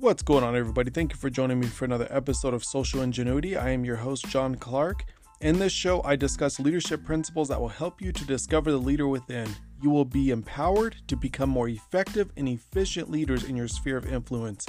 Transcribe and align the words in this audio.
What's 0.00 0.22
going 0.22 0.42
on, 0.42 0.56
everybody? 0.56 0.90
Thank 0.90 1.12
you 1.12 1.18
for 1.18 1.28
joining 1.28 1.60
me 1.60 1.66
for 1.66 1.84
another 1.84 2.08
episode 2.08 2.54
of 2.54 2.64
Social 2.64 3.02
Ingenuity. 3.02 3.54
I 3.54 3.68
am 3.68 3.84
your 3.84 3.96
host, 3.96 4.26
John 4.28 4.54
Clark. 4.54 5.04
In 5.42 5.58
this 5.58 5.74
show, 5.74 6.02
I 6.04 6.16
discuss 6.16 6.58
leadership 6.58 7.04
principles 7.04 7.48
that 7.48 7.60
will 7.60 7.68
help 7.68 8.00
you 8.00 8.10
to 8.10 8.24
discover 8.24 8.70
the 8.70 8.78
leader 8.78 9.08
within. 9.08 9.46
You 9.82 9.90
will 9.90 10.06
be 10.06 10.30
empowered 10.30 10.96
to 11.08 11.16
become 11.16 11.50
more 11.50 11.68
effective 11.68 12.32
and 12.38 12.48
efficient 12.48 13.10
leaders 13.10 13.44
in 13.44 13.56
your 13.56 13.68
sphere 13.68 13.98
of 13.98 14.10
influence. 14.10 14.64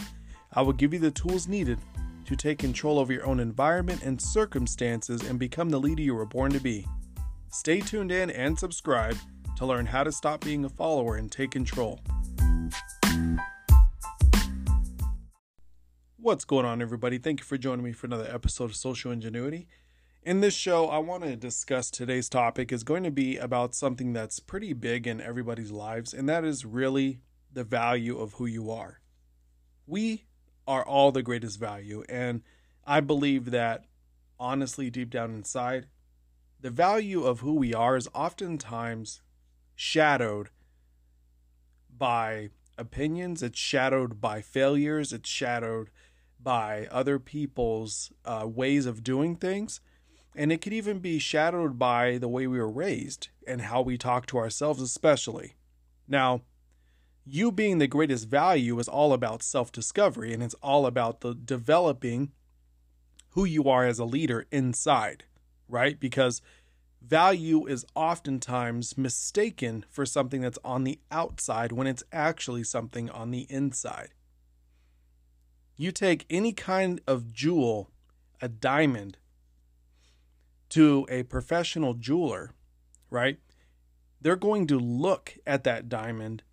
I 0.51 0.63
will 0.63 0.73
give 0.73 0.91
you 0.91 0.99
the 0.99 1.11
tools 1.11 1.47
needed 1.47 1.79
to 2.25 2.35
take 2.35 2.57
control 2.57 2.99
over 2.99 3.13
your 3.13 3.25
own 3.25 3.39
environment 3.39 4.03
and 4.03 4.21
circumstances 4.21 5.21
and 5.21 5.39
become 5.39 5.69
the 5.69 5.79
leader 5.79 6.01
you 6.01 6.13
were 6.13 6.25
born 6.25 6.51
to 6.51 6.59
be. 6.59 6.85
Stay 7.51 7.79
tuned 7.79 8.11
in 8.11 8.31
and 8.31 8.59
subscribe 8.59 9.15
to 9.55 9.65
learn 9.65 9.85
how 9.85 10.03
to 10.03 10.11
stop 10.11 10.43
being 10.43 10.65
a 10.65 10.69
follower 10.69 11.15
and 11.15 11.31
take 11.31 11.51
control. 11.51 12.01
What's 16.23 16.45
going 16.45 16.67
on, 16.67 16.83
everybody? 16.83 17.17
Thank 17.17 17.39
you 17.39 17.45
for 17.45 17.57
joining 17.57 17.83
me 17.83 17.93
for 17.93 18.05
another 18.05 18.29
episode 18.31 18.65
of 18.65 18.75
Social 18.75 19.11
Ingenuity. 19.11 19.67
In 20.21 20.39
this 20.39 20.53
show, 20.53 20.87
I 20.87 20.99
want 20.99 21.23
to 21.23 21.35
discuss 21.35 21.89
today's 21.89 22.29
topic 22.29 22.71
is 22.71 22.83
going 22.83 23.01
to 23.01 23.09
be 23.09 23.37
about 23.37 23.73
something 23.73 24.13
that's 24.13 24.39
pretty 24.39 24.73
big 24.73 25.07
in 25.07 25.19
everybody's 25.19 25.71
lives, 25.71 26.13
and 26.13 26.29
that 26.29 26.45
is 26.45 26.63
really 26.63 27.21
the 27.51 27.63
value 27.63 28.19
of 28.19 28.33
who 28.33 28.45
you 28.45 28.69
are. 28.69 28.99
We 29.87 30.25
are 30.67 30.85
all 30.85 31.11
the 31.11 31.23
greatest 31.23 31.59
value, 31.59 32.03
and 32.07 32.43
I 32.85 32.99
believe 32.99 33.49
that 33.49 33.85
honestly, 34.39 34.91
deep 34.91 35.09
down 35.09 35.33
inside, 35.33 35.87
the 36.59 36.69
value 36.69 37.23
of 37.23 37.39
who 37.39 37.55
we 37.55 37.73
are 37.73 37.97
is 37.97 38.07
oftentimes 38.13 39.23
shadowed 39.73 40.49
by 41.97 42.49
opinions, 42.77 43.41
it's 43.41 43.57
shadowed 43.57 44.21
by 44.21 44.41
failures, 44.41 45.11
it's 45.11 45.27
shadowed 45.27 45.89
by 46.43 46.87
other 46.91 47.19
people's 47.19 48.11
uh, 48.25 48.45
ways 48.47 48.85
of 48.85 49.03
doing 49.03 49.35
things. 49.35 49.79
And 50.35 50.51
it 50.51 50.61
could 50.61 50.73
even 50.73 50.99
be 50.99 51.19
shadowed 51.19 51.77
by 51.77 52.17
the 52.17 52.29
way 52.29 52.47
we 52.47 52.57
were 52.57 52.71
raised 52.71 53.27
and 53.45 53.61
how 53.61 53.81
we 53.81 53.97
talk 53.97 54.25
to 54.27 54.37
ourselves, 54.37 54.81
especially. 54.81 55.55
Now, 56.07 56.41
you 57.25 57.51
being 57.51 57.77
the 57.77 57.87
greatest 57.87 58.27
value 58.27 58.79
is 58.79 58.87
all 58.87 59.13
about 59.13 59.43
self 59.43 59.71
discovery 59.71 60.33
and 60.33 60.41
it's 60.41 60.55
all 60.55 60.85
about 60.85 61.21
the 61.21 61.33
developing 61.33 62.31
who 63.31 63.45
you 63.45 63.69
are 63.69 63.85
as 63.85 63.99
a 63.99 64.05
leader 64.05 64.45
inside, 64.51 65.25
right? 65.67 65.99
Because 65.99 66.41
value 67.01 67.65
is 67.65 67.85
oftentimes 67.95 68.97
mistaken 68.97 69.85
for 69.89 70.05
something 70.05 70.41
that's 70.41 70.59
on 70.63 70.83
the 70.83 70.99
outside 71.11 71.71
when 71.71 71.87
it's 71.87 72.03
actually 72.11 72.63
something 72.63 73.09
on 73.09 73.31
the 73.31 73.47
inside 73.49 74.13
you 75.81 75.91
take 75.91 76.25
any 76.29 76.53
kind 76.53 77.01
of 77.07 77.33
jewel, 77.33 77.89
a 78.41 78.47
diamond, 78.47 79.17
to 80.69 81.05
a 81.09 81.23
professional 81.23 81.93
jeweler, 81.93 82.51
right? 83.09 83.39
They're 84.21 84.35
going 84.35 84.67
to 84.67 84.79
look 84.79 85.37
at 85.45 85.63
that 85.63 85.89
diamond 85.89 86.43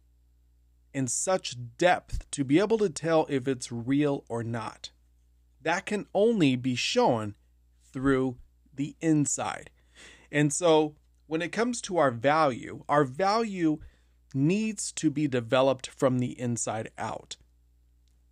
in 0.92 1.06
such 1.06 1.56
depth 1.76 2.28
to 2.32 2.44
be 2.44 2.58
able 2.58 2.78
to 2.78 2.88
tell 2.88 3.26
if 3.28 3.46
it's 3.46 3.70
real 3.70 4.24
or 4.28 4.42
not. 4.42 4.90
That 5.62 5.86
can 5.86 6.06
only 6.14 6.56
be 6.56 6.74
shown 6.74 7.34
through 7.92 8.36
the 8.74 8.96
inside. 9.00 9.70
And 10.32 10.52
so 10.52 10.96
when 11.26 11.42
it 11.42 11.52
comes 11.52 11.80
to 11.82 11.98
our 11.98 12.10
value, 12.10 12.84
our 12.88 13.04
value 13.04 13.78
needs 14.34 14.92
to 14.92 15.10
be 15.10 15.28
developed 15.28 15.86
from 15.86 16.18
the 16.18 16.38
inside 16.40 16.90
out. 16.96 17.36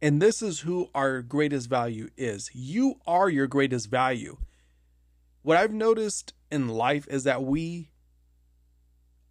And 0.03 0.21
this 0.21 0.43
is 0.43 0.61
who 0.61 0.91
our 0.95 1.23
greatest 1.23 1.69
value 1.69 2.11
is. 2.17 2.51
You 2.53 2.97
are 3.07 3.29
your 3.29 3.47
greatest 3.47 3.91
value. 3.91 4.37
What 5.43 5.57
I've 5.57 5.73
noticed 5.73 6.35
in 6.51 6.69
life 6.69 7.07
is 7.09 7.25
that 7.25 7.43
we 7.43 7.91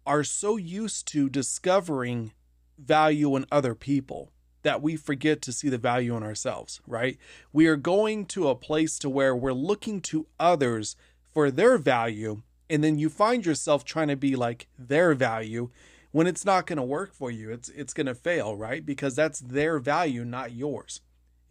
are 0.06 0.24
so 0.24 0.56
used 0.56 1.06
to 1.08 1.28
discovering 1.28 2.32
value 2.78 3.36
in 3.36 3.46
other 3.50 3.74
people 3.74 4.32
that 4.62 4.82
we 4.82 4.96
forget 4.96 5.40
to 5.42 5.52
see 5.52 5.68
the 5.68 5.78
value 5.78 6.16
in 6.16 6.22
ourselves, 6.22 6.80
right? 6.86 7.18
We 7.52 7.66
are 7.66 7.76
going 7.76 8.26
to 8.26 8.48
a 8.48 8.54
place 8.54 8.98
to 8.98 9.08
where 9.08 9.34
we're 9.36 9.52
looking 9.52 10.00
to 10.02 10.26
others 10.40 10.96
for 11.32 11.50
their 11.50 11.78
value 11.78 12.42
and 12.68 12.82
then 12.82 12.98
you 12.98 13.08
find 13.08 13.46
yourself 13.46 13.84
trying 13.84 14.08
to 14.08 14.16
be 14.16 14.36
like 14.36 14.66
their 14.78 15.14
value 15.14 15.70
when 16.16 16.26
it's 16.26 16.46
not 16.46 16.64
going 16.64 16.78
to 16.78 16.82
work 16.82 17.12
for 17.12 17.30
you. 17.30 17.50
It's 17.50 17.68
it's 17.68 17.92
going 17.92 18.06
to 18.06 18.14
fail, 18.14 18.56
right? 18.56 18.86
Because 18.86 19.14
that's 19.14 19.38
their 19.38 19.78
value, 19.78 20.24
not 20.24 20.52
yours. 20.52 21.02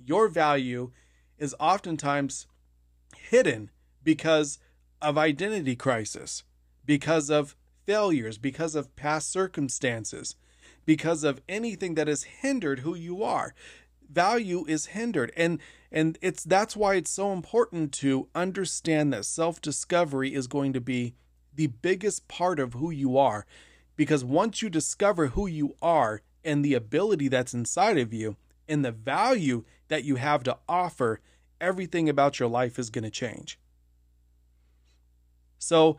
Your 0.03 0.27
value 0.27 0.89
is 1.37 1.53
oftentimes 1.59 2.47
hidden 3.15 3.69
because 4.03 4.57
of 5.03 5.19
identity 5.19 5.75
crisis, 5.75 6.41
because 6.83 7.29
of 7.29 7.55
failures, 7.85 8.39
because 8.39 8.73
of 8.73 8.95
past 8.95 9.31
circumstances, 9.31 10.35
because 10.83 11.23
of 11.23 11.43
anything 11.47 11.93
that 11.93 12.07
has 12.07 12.23
hindered 12.23 12.79
who 12.79 12.95
you 12.95 13.21
are. 13.21 13.53
Value 14.11 14.65
is 14.67 14.87
hindered 14.87 15.31
and 15.37 15.59
and 15.91 16.17
it's 16.23 16.43
that's 16.43 16.75
why 16.75 16.95
it's 16.95 17.11
so 17.11 17.31
important 17.31 17.91
to 17.91 18.29
understand 18.33 19.13
that 19.13 19.25
self-discovery 19.25 20.33
is 20.33 20.47
going 20.47 20.73
to 20.73 20.81
be 20.81 21.13
the 21.53 21.67
biggest 21.67 22.27
part 22.27 22.59
of 22.59 22.73
who 22.73 22.89
you 22.89 23.15
are 23.15 23.45
because 23.95 24.23
once 24.23 24.61
you 24.61 24.69
discover 24.69 25.28
who 25.28 25.47
you 25.47 25.75
are 25.81 26.22
and 26.44 26.63
the 26.63 26.73
ability 26.73 27.28
that's 27.28 27.53
inside 27.53 27.97
of 27.97 28.13
you 28.13 28.35
and 28.67 28.83
the 28.83 28.91
value 28.91 29.63
that 29.88 30.03
you 30.03 30.16
have 30.16 30.44
to 30.44 30.57
offer, 30.67 31.19
everything 31.61 32.09
about 32.09 32.39
your 32.39 32.50
life 32.50 32.78
is 32.78 32.89
going 32.89 33.03
to 33.03 33.09
change. 33.09 33.59
So, 35.57 35.97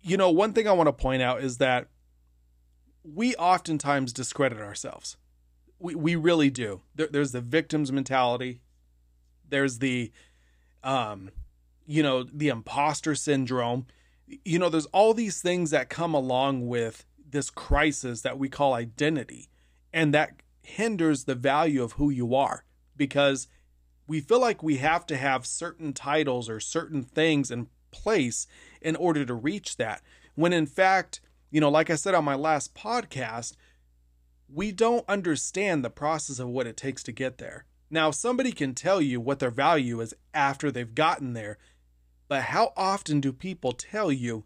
you 0.00 0.16
know, 0.16 0.30
one 0.30 0.52
thing 0.52 0.66
I 0.66 0.72
want 0.72 0.88
to 0.88 0.92
point 0.92 1.22
out 1.22 1.42
is 1.42 1.58
that 1.58 1.88
we 3.04 3.34
oftentimes 3.36 4.12
discredit 4.12 4.60
ourselves. 4.60 5.16
We, 5.78 5.94
we 5.94 6.16
really 6.16 6.50
do. 6.50 6.82
There, 6.94 7.06
there's 7.06 7.32
the 7.32 7.40
victim's 7.40 7.92
mentality. 7.92 8.60
There's 9.48 9.78
the, 9.78 10.12
um, 10.82 11.30
you 11.86 12.02
know, 12.02 12.22
the 12.22 12.48
imposter 12.48 13.14
syndrome. 13.14 13.86
You 14.26 14.58
know, 14.58 14.68
there's 14.68 14.86
all 14.86 15.14
these 15.14 15.40
things 15.40 15.70
that 15.70 15.88
come 15.88 16.14
along 16.14 16.66
with 16.66 17.06
this 17.30 17.50
crisis 17.50 18.22
that 18.22 18.38
we 18.38 18.48
call 18.48 18.74
identity 18.74 19.48
and 19.92 20.12
that 20.14 20.42
hinders 20.62 21.24
the 21.24 21.34
value 21.34 21.82
of 21.82 21.92
who 21.92 22.10
you 22.10 22.34
are 22.34 22.64
because 22.96 23.48
we 24.06 24.20
feel 24.20 24.40
like 24.40 24.62
we 24.62 24.78
have 24.78 25.06
to 25.06 25.16
have 25.16 25.46
certain 25.46 25.92
titles 25.92 26.48
or 26.48 26.60
certain 26.60 27.02
things 27.02 27.50
in 27.50 27.68
place 27.90 28.46
in 28.80 28.96
order 28.96 29.24
to 29.24 29.34
reach 29.34 29.76
that. 29.76 30.02
When 30.34 30.52
in 30.52 30.66
fact 30.66 31.20
you 31.50 31.60
know 31.60 31.70
like 31.70 31.88
i 31.88 31.94
said 31.94 32.14
on 32.14 32.24
my 32.24 32.34
last 32.34 32.74
podcast 32.74 33.54
we 34.52 34.72
don't 34.72 35.08
understand 35.08 35.84
the 35.84 35.90
process 35.90 36.38
of 36.38 36.48
what 36.48 36.66
it 36.66 36.76
takes 36.76 37.02
to 37.02 37.12
get 37.12 37.38
there. 37.38 37.64
Now 37.90 38.10
somebody 38.10 38.52
can 38.52 38.74
tell 38.74 39.00
you 39.00 39.20
what 39.20 39.38
their 39.38 39.50
value 39.50 40.00
is 40.00 40.14
after 40.34 40.70
they've 40.70 40.94
gotten 40.94 41.32
there 41.32 41.58
but 42.28 42.42
how 42.42 42.72
often 42.76 43.20
do 43.20 43.32
people 43.32 43.72
tell 43.72 44.12
you 44.12 44.44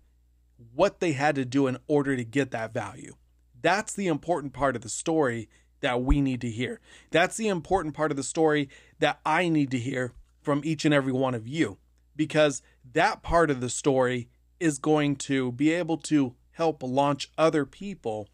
what 0.75 1.01
they 1.01 1.13
had 1.13 1.35
to 1.37 1.45
do 1.45 1.67
in 1.67 1.79
order 1.87 2.17
to 2.17 2.25
get 2.25 2.51
that 2.51 2.73
value. 2.73 3.15
That's 3.61 3.95
the 3.95 4.09
important 4.09 4.53
part 4.53 4.77
of 4.77 4.83
the 4.83 4.89
story 4.89 5.49
that 5.81 6.03
we 6.03 6.21
need 6.21 6.41
to 6.41 6.51
hear. 6.51 6.81
That's 7.11 7.37
the 7.37 7.49
important 7.49 7.95
part 7.95 8.11
of 8.11 8.17
the 8.17 8.23
story 8.23 8.69
that 8.99 9.21
I 9.25 9.49
need 9.49 9.71
to 9.73 9.79
hear 9.79 10.13
from 10.41 10.63
each 10.65 10.85
and 10.85 10.95
every 10.95 11.13
one 11.13 11.35
of 11.35 11.47
you 11.47 11.79
because 12.17 12.63
that 12.93 13.23
part 13.23 13.51
of 13.51 13.61
the 13.61 13.71
story 13.71 14.29
is 14.61 14.79
going 14.79 15.17
to 15.17 15.53
be 15.53 15.73
able 15.73 15.97
to 15.97 16.35
help 16.53 16.83
launch 16.83 17.31
other 17.37 17.65
people 17.65 18.29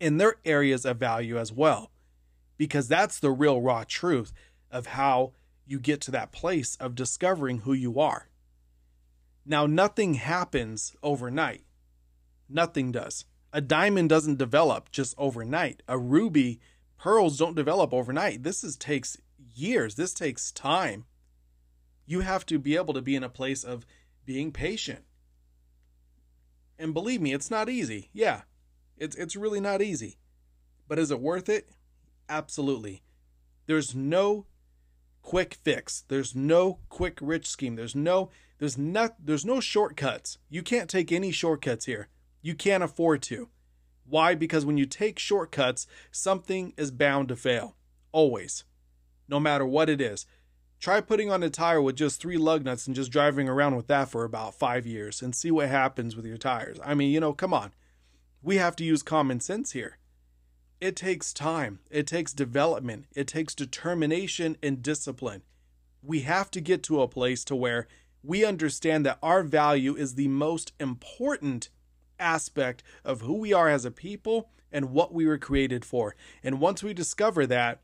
in 0.00 0.18
their 0.18 0.36
areas 0.44 0.84
of 0.84 0.96
value 0.96 1.38
as 1.38 1.52
well. 1.52 1.90
Because 2.56 2.88
that's 2.88 3.18
the 3.18 3.30
real 3.30 3.60
raw 3.60 3.84
truth 3.86 4.32
of 4.70 4.86
how 4.86 5.32
you 5.66 5.78
get 5.78 6.00
to 6.02 6.10
that 6.10 6.32
place 6.32 6.76
of 6.76 6.94
discovering 6.94 7.60
who 7.60 7.72
you 7.72 8.00
are. 8.00 8.28
Now, 9.44 9.66
nothing 9.66 10.14
happens 10.14 10.94
overnight. 11.02 11.64
Nothing 12.48 12.92
does. 12.92 13.24
A 13.52 13.60
diamond 13.60 14.08
doesn't 14.08 14.38
develop 14.38 14.90
just 14.90 15.14
overnight. 15.16 15.82
A 15.88 15.98
ruby, 15.98 16.60
pearls 16.98 17.38
don't 17.38 17.56
develop 17.56 17.94
overnight. 17.94 18.42
This 18.42 18.62
is 18.62 18.76
takes 18.76 19.16
years. 19.54 19.94
This 19.94 20.12
takes 20.12 20.52
time. 20.52 21.04
You 22.06 22.20
have 22.20 22.44
to 22.46 22.58
be 22.58 22.76
able 22.76 22.94
to 22.94 23.02
be 23.02 23.16
in 23.16 23.24
a 23.24 23.28
place 23.28 23.64
of 23.64 23.86
being 24.24 24.52
patient. 24.52 25.04
And 26.78 26.94
believe 26.94 27.20
me, 27.20 27.32
it's 27.32 27.50
not 27.50 27.68
easy. 27.68 28.10
Yeah. 28.12 28.42
It's 28.96 29.16
it's 29.16 29.36
really 29.36 29.60
not 29.60 29.82
easy. 29.82 30.18
But 30.86 30.98
is 30.98 31.10
it 31.10 31.20
worth 31.20 31.48
it? 31.48 31.68
Absolutely. 32.28 33.02
There's 33.66 33.94
no 33.94 34.46
quick 35.22 35.54
fix. 35.54 36.04
There's 36.08 36.34
no 36.34 36.78
quick 36.88 37.18
rich 37.20 37.46
scheme. 37.46 37.76
There's 37.76 37.94
no 37.94 38.30
there's 38.58 38.76
not 38.78 39.14
there's 39.24 39.44
no 39.44 39.60
shortcuts. 39.60 40.38
You 40.48 40.62
can't 40.62 40.90
take 40.90 41.12
any 41.12 41.30
shortcuts 41.30 41.86
here. 41.86 42.08
You 42.42 42.54
can't 42.54 42.84
afford 42.84 43.22
to. 43.22 43.48
Why? 44.04 44.34
Because 44.34 44.64
when 44.64 44.78
you 44.78 44.86
take 44.86 45.18
shortcuts, 45.18 45.86
something 46.10 46.72
is 46.76 46.90
bound 46.90 47.28
to 47.28 47.36
fail. 47.36 47.76
Always. 48.12 48.64
no 49.28 49.38
matter 49.38 49.66
what 49.66 49.88
it 49.90 50.00
is. 50.00 50.26
Try 50.80 51.00
putting 51.00 51.30
on 51.30 51.42
a 51.42 51.50
tire 51.50 51.82
with 51.82 51.96
just 51.96 52.20
three 52.20 52.36
lug 52.38 52.64
nuts 52.64 52.86
and 52.86 52.94
just 52.94 53.10
driving 53.10 53.48
around 53.48 53.76
with 53.76 53.88
that 53.88 54.08
for 54.08 54.24
about 54.24 54.54
five 54.54 54.86
years 54.86 55.20
and 55.20 55.34
see 55.34 55.50
what 55.50 55.68
happens 55.68 56.14
with 56.16 56.24
your 56.24 56.38
tires. 56.38 56.78
I 56.84 56.94
mean, 56.94 57.10
you 57.10 57.20
know, 57.20 57.32
come 57.32 57.52
on. 57.52 57.72
We 58.42 58.56
have 58.56 58.76
to 58.76 58.84
use 58.84 59.02
common 59.02 59.40
sense 59.40 59.72
here. 59.72 59.98
It 60.80 60.94
takes 60.94 61.32
time, 61.32 61.80
it 61.90 62.06
takes 62.06 62.32
development, 62.32 63.06
it 63.16 63.26
takes 63.26 63.56
determination 63.56 64.56
and 64.62 64.80
discipline. 64.80 65.42
We 66.00 66.20
have 66.20 66.52
to 66.52 66.60
get 66.60 66.84
to 66.84 67.02
a 67.02 67.08
place 67.08 67.42
to 67.46 67.56
where 67.56 67.88
we 68.22 68.44
understand 68.44 69.06
that 69.06 69.18
our 69.22 69.42
value 69.42 69.94
is 69.94 70.14
the 70.14 70.28
most 70.28 70.72
important 70.80 71.70
aspect 72.18 72.82
of 73.04 73.20
who 73.20 73.34
we 73.34 73.52
are 73.52 73.68
as 73.68 73.84
a 73.84 73.90
people 73.90 74.50
and 74.72 74.90
what 74.90 75.14
we 75.14 75.26
were 75.26 75.38
created 75.38 75.84
for. 75.84 76.14
And 76.42 76.60
once 76.60 76.82
we 76.82 76.92
discover 76.92 77.46
that, 77.46 77.80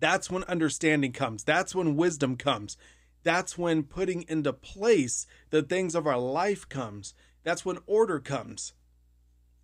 that's 0.00 0.30
when 0.30 0.44
understanding 0.44 1.12
comes. 1.12 1.44
That's 1.44 1.74
when 1.74 1.96
wisdom 1.96 2.36
comes. 2.36 2.76
That's 3.22 3.56
when 3.56 3.84
putting 3.84 4.24
into 4.28 4.52
place 4.52 5.26
the 5.50 5.62
things 5.62 5.94
of 5.94 6.06
our 6.06 6.18
life 6.18 6.68
comes. 6.68 7.14
That's 7.42 7.64
when 7.64 7.78
order 7.86 8.20
comes. 8.20 8.74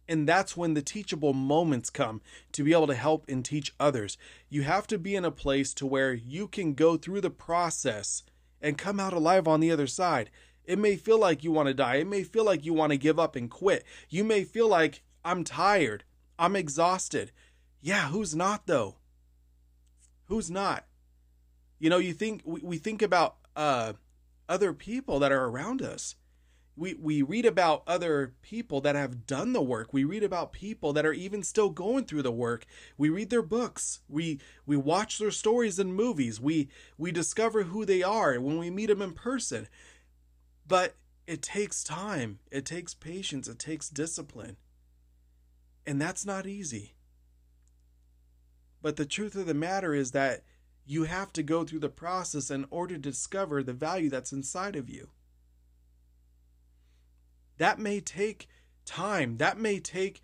And 0.09 0.29
that's 0.29 0.57
when 0.57 0.75
the 0.75 0.83
teachable 0.83 1.35
moments 1.35 1.91
come 1.91 2.21
to 2.53 2.65
be 2.65 2.73
able 2.73 2.89
to 2.89 2.95
help 2.95 3.27
and 3.29 3.45
teach 3.45 3.75
others. 3.79 4.17
You 4.49 4.63
have 4.63 4.87
to 4.89 4.99
be 4.99 5.15
in 5.15 5.25
a 5.25 5.31
place 5.31 5.73
to 5.75 5.87
where 5.87 6.13
you 6.13 6.49
can 6.49 6.75
go 6.75 6.97
through 6.97 7.21
the 7.21 7.31
process 7.31 8.25
and 8.61 8.79
come 8.79 9.01
out 9.01 9.13
alive 9.13 9.49
on 9.49 9.61
the 9.61 9.71
other 9.71 9.87
side. 9.87 10.31
It 10.65 10.79
may 10.79 10.97
feel 10.97 11.19
like 11.19 11.43
you 11.43 11.51
want 11.51 11.69
to 11.69 11.75
die. 11.75 11.97
It 11.97 12.07
may 12.07 12.23
feel 12.23 12.45
like 12.45 12.65
you 12.65 12.73
want 12.73 12.93
to 12.93 12.99
give 12.99 13.19
up 13.19 13.35
and 13.35 13.51
quit. 13.51 13.85
You 14.09 14.25
may 14.25 14.45
feel 14.45 14.69
like 14.69 15.03
I'm 15.25 15.45
tired. 15.45 16.05
I'm 16.39 16.57
exhausted. 16.57 17.33
Yeah, 17.81 18.09
who's 18.09 18.35
not 18.35 18.67
though? 18.67 18.97
Who's 20.27 20.51
not? 20.51 20.87
You 21.79 21.91
know, 21.91 21.99
you 21.99 22.13
think 22.13 22.43
we, 22.45 22.61
we 22.63 22.79
think 22.79 23.03
about 23.03 23.37
uh, 23.57 23.95
other 24.49 24.73
people 24.73 25.19
that 25.21 25.33
are 25.33 25.47
around 25.47 25.83
us. 25.83 26.15
We, 26.81 26.95
we 26.95 27.21
read 27.21 27.45
about 27.45 27.83
other 27.87 28.33
people 28.41 28.81
that 28.81 28.95
have 28.95 29.27
done 29.27 29.53
the 29.53 29.61
work. 29.61 29.93
We 29.93 30.03
read 30.03 30.23
about 30.23 30.55
people 30.55 30.95
that 30.95 31.05
are 31.05 31.13
even 31.13 31.43
still 31.43 31.69
going 31.69 32.07
through 32.07 32.23
the 32.23 32.33
work. 32.33 32.65
We 32.97 33.11
read 33.11 33.29
their 33.29 33.43
books. 33.43 34.01
We 34.09 34.41
we 34.65 34.79
watch 34.79 35.19
their 35.19 35.31
stories 35.31 35.79
in 35.79 35.93
movies. 35.93 36.41
We 36.41 36.71
we 36.97 37.13
discover 37.13 37.65
who 37.65 37.85
they 37.85 38.03
are 38.03 38.41
when 38.41 38.57
we 38.57 38.71
meet 38.71 38.87
them 38.87 39.03
in 39.03 39.13
person. 39.13 39.69
But 40.67 40.95
it 41.27 41.43
takes 41.43 41.85
time. 41.85 42.39
It 42.51 42.65
takes 42.65 42.95
patience. 42.95 43.47
It 43.47 43.59
takes 43.59 43.91
discipline. 43.91 44.57
And 45.87 46.01
that's 46.01 46.25
not 46.25 46.47
easy. 46.47 46.95
But 48.81 48.97
the 48.97 49.05
truth 49.05 49.35
of 49.35 49.45
the 49.45 49.53
matter 49.53 49.93
is 49.93 50.13
that 50.13 50.45
you 50.87 51.05
have 51.05 51.31
to 51.35 51.43
go 51.43 51.63
through 51.63 51.81
the 51.81 51.91
process 51.91 52.51
in 52.51 52.65
order 52.71 52.95
to 52.95 53.01
discover 53.01 53.63
the 53.63 53.75
value 53.75 54.09
that's 54.09 54.33
inside 54.33 54.77
of 54.77 54.89
you. 54.89 55.11
That 57.61 57.79
may 57.79 58.01
take 58.01 58.49
time. 58.87 59.37
That 59.37 59.59
may 59.59 59.81
take 59.81 60.23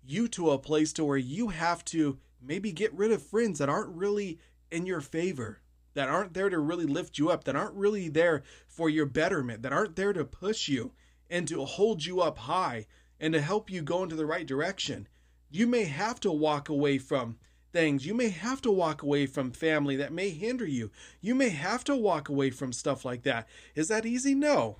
you 0.00 0.28
to 0.28 0.50
a 0.50 0.58
place 0.58 0.92
to 0.92 1.04
where 1.04 1.16
you 1.16 1.48
have 1.48 1.84
to 1.86 2.20
maybe 2.40 2.70
get 2.70 2.94
rid 2.94 3.10
of 3.10 3.20
friends 3.20 3.58
that 3.58 3.68
aren't 3.68 3.96
really 3.96 4.38
in 4.70 4.86
your 4.86 5.00
favor, 5.00 5.60
that 5.94 6.08
aren't 6.08 6.34
there 6.34 6.48
to 6.48 6.60
really 6.60 6.86
lift 6.86 7.18
you 7.18 7.30
up, 7.30 7.42
that 7.44 7.56
aren't 7.56 7.74
really 7.74 8.08
there 8.08 8.44
for 8.68 8.88
your 8.88 9.06
betterment, 9.06 9.62
that 9.62 9.72
aren't 9.72 9.96
there 9.96 10.12
to 10.12 10.24
push 10.24 10.68
you 10.68 10.92
and 11.28 11.48
to 11.48 11.64
hold 11.64 12.04
you 12.04 12.20
up 12.20 12.38
high 12.38 12.86
and 13.18 13.34
to 13.34 13.40
help 13.40 13.68
you 13.68 13.82
go 13.82 14.04
into 14.04 14.14
the 14.14 14.24
right 14.24 14.46
direction. 14.46 15.08
You 15.50 15.66
may 15.66 15.82
have 15.82 16.20
to 16.20 16.30
walk 16.30 16.68
away 16.68 16.98
from 16.98 17.38
things. 17.72 18.06
You 18.06 18.14
may 18.14 18.28
have 18.28 18.62
to 18.62 18.70
walk 18.70 19.02
away 19.02 19.26
from 19.26 19.50
family 19.50 19.96
that 19.96 20.12
may 20.12 20.30
hinder 20.30 20.66
you. 20.66 20.92
You 21.20 21.34
may 21.34 21.48
have 21.48 21.82
to 21.84 21.96
walk 21.96 22.28
away 22.28 22.50
from 22.50 22.72
stuff 22.72 23.04
like 23.04 23.24
that. 23.24 23.48
Is 23.74 23.88
that 23.88 24.06
easy? 24.06 24.36
No. 24.36 24.76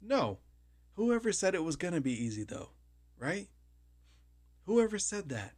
No. 0.00 0.38
Whoever 0.94 1.32
said 1.32 1.54
it 1.54 1.64
was 1.64 1.76
going 1.76 1.94
to 1.94 2.00
be 2.00 2.12
easy, 2.12 2.44
though, 2.44 2.70
right? 3.18 3.48
Whoever 4.66 4.98
said 4.98 5.28
that? 5.28 5.52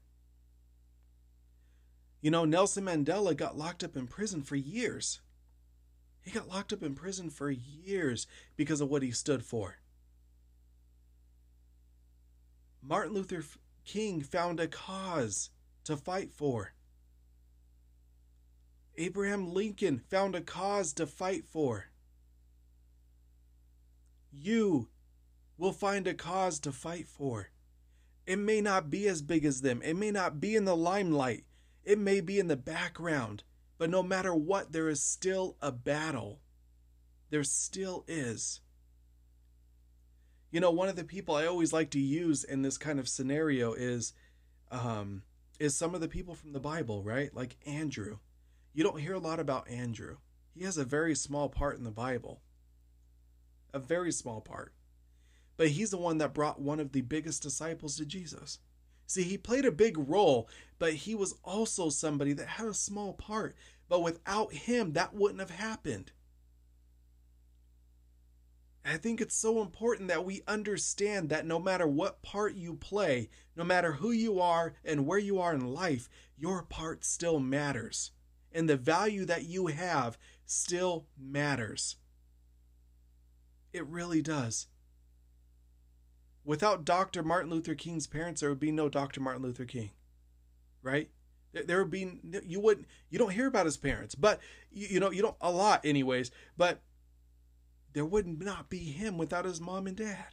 You 2.21 2.31
know, 2.31 2.45
Nelson 2.45 2.85
Mandela 2.85 3.37
got 3.37 3.59
locked 3.59 3.85
up 3.85 3.97
in 3.97 4.07
prison 4.07 4.43
for 4.43 4.57
years. 4.57 5.21
He 6.23 6.31
got 6.31 6.49
locked 6.49 6.73
up 6.73 6.83
in 6.83 6.95
prison 6.95 7.31
for 7.31 7.51
years 7.51 8.27
because 8.57 8.81
of 8.81 8.89
what 8.89 9.03
he 9.03 9.13
stood 9.13 9.45
for. 9.45 9.77
Martin 12.83 13.15
Luther 13.15 13.45
King 13.85 14.23
found 14.23 14.59
a 14.59 14.67
cause 14.67 15.51
to 15.85 15.97
fight 15.97 16.33
for. 16.33 16.73
Abraham 18.97 19.53
Lincoln 19.53 19.99
found 19.99 20.35
a 20.35 20.41
cause 20.41 20.93
to 20.95 21.07
fight 21.07 21.45
for. 21.45 21.87
You 24.33 24.89
will 25.59 25.73
find 25.73 26.07
a 26.07 26.15
cause 26.15 26.59
to 26.61 26.73
fight 26.73 27.09
for. 27.09 27.51
It 28.27 28.39
may 28.39 28.61
not 28.61 28.91
be 28.91 29.07
as 29.09 29.23
big 29.23 29.45
as 29.45 29.61
them, 29.61 29.81
it 29.83 29.95
may 29.95 30.11
not 30.11 30.41
be 30.41 30.57
in 30.57 30.65
the 30.65 30.77
limelight, 30.77 31.45
it 31.85 31.99
may 31.99 32.21
be 32.21 32.39
in 32.39 32.49
the 32.49 32.57
background, 32.57 33.45
but 33.79 33.91
no 33.91 34.03
matter 34.03 34.35
what, 34.35 34.73
there 34.73 34.89
is 34.89 35.03
still 35.03 35.57
a 35.61 35.71
battle. 35.71 36.41
There 37.31 37.45
still 37.45 38.05
is. 38.09 38.61
You 40.51 40.61
know, 40.61 40.71
one 40.71 40.89
of 40.89 40.97
the 40.97 41.05
people 41.05 41.35
I 41.35 41.47
always 41.47 41.73
like 41.73 41.91
to 41.91 42.01
use 42.01 42.45
in 42.45 42.63
this 42.63 42.79
kind 42.79 42.99
of 42.99 43.09
scenario 43.09 43.73
is 43.75 44.13
um, 44.71 45.23
is 45.59 45.77
some 45.77 45.95
of 45.95 46.01
the 46.01 46.09
people 46.09 46.35
from 46.35 46.53
the 46.53 46.61
Bible, 46.61 47.03
right? 47.03 47.35
Like 47.35 47.57
Andrew. 47.67 48.19
You 48.73 48.85
don't 48.85 49.01
hear 49.01 49.15
a 49.15 49.19
lot 49.19 49.41
about 49.41 49.69
Andrew. 49.71 50.17
He 50.55 50.65
has 50.65 50.77
a 50.77 50.85
very 50.85 51.15
small 51.15 51.49
part 51.49 51.79
in 51.79 51.85
the 51.85 51.91
Bible. 51.91 52.41
A 53.73 53.79
very 53.79 54.13
small 54.13 54.41
part. 54.41 54.73
But 55.57 55.69
he's 55.69 55.91
the 55.91 55.97
one 55.97 56.19
that 56.19 56.35
brought 56.35 56.61
one 56.61 56.81
of 56.81 56.93
the 56.93 57.01
biggest 57.01 57.43
disciples 57.43 57.97
to 57.97 58.05
Jesus. 58.05 58.59
See, 59.07 59.23
he 59.23 59.39
played 59.39 59.65
a 59.65 59.73
big 59.73 59.97
role, 59.97 60.49
but 60.79 60.93
he 60.93 61.15
was 61.15 61.35
also 61.45 61.89
somebody 61.89 62.33
that 62.35 62.49
had 62.49 62.67
a 62.67 62.75
small 62.75 63.13
part. 63.13 63.57
But 63.89 64.03
without 64.03 64.53
him, 64.53 64.93
that 64.93 65.15
wouldn't 65.15 65.41
have 65.41 65.51
happened. 65.51 66.13
I 68.85 68.97
think 68.99 69.21
it's 69.21 69.37
so 69.37 69.63
important 69.63 70.09
that 70.09 70.25
we 70.25 70.43
understand 70.47 71.29
that 71.31 71.47
no 71.47 71.59
matter 71.59 71.87
what 71.89 72.23
part 72.23 72.55
you 72.55 72.75
play, 72.75 73.31
no 73.57 73.65
matter 73.65 73.93
who 73.93 74.13
you 74.13 74.41
are 74.41 74.75
and 74.85 75.07
where 75.07 75.19
you 75.19 75.41
are 75.41 75.55
in 75.55 75.75
life, 75.75 76.09
your 76.37 76.63
part 76.63 77.05
still 77.05 77.41
matters 77.41 78.13
and 78.57 78.71
the 78.71 78.77
value 78.77 79.27
that 79.27 79.45
you 79.45 79.67
have 79.67 80.17
still 80.47 81.07
matters. 81.19 81.97
It 83.75 83.87
really 83.87 84.23
does. 84.23 84.67
Without 86.47 86.85
Dr. 86.85 87.25
Martin 87.25 87.51
Luther 87.51 87.75
King's 87.75 88.07
parents, 88.07 88.41
there 88.41 88.49
would 88.49 88.61
be 88.61 88.71
no 88.71 88.89
Dr. 88.89 89.21
Martin 89.21 89.43
Luther 89.43 89.65
King, 89.65 89.91
right? 90.81 91.11
There 91.53 91.83
would 91.83 91.91
be 91.91 92.21
you 92.45 92.61
wouldn't 92.61 92.87
you 93.11 93.19
don't 93.19 93.33
hear 93.33 93.49
about 93.49 93.67
his 93.67 93.77
parents, 93.77 94.15
but 94.15 94.39
you, 94.71 94.87
you 94.93 95.01
know 95.01 95.11
you 95.11 95.23
don't 95.23 95.37
a 95.41 95.51
lot 95.51 95.85
anyways. 95.85 96.31
But 96.57 96.83
there 97.95 98.05
would 98.05 98.41
not 98.41 98.69
be 98.69 98.79
him 98.79 99.19
without 99.19 99.45
his 99.45 99.61
mom 99.61 99.89
and 99.89 99.97
dad. 99.97 100.27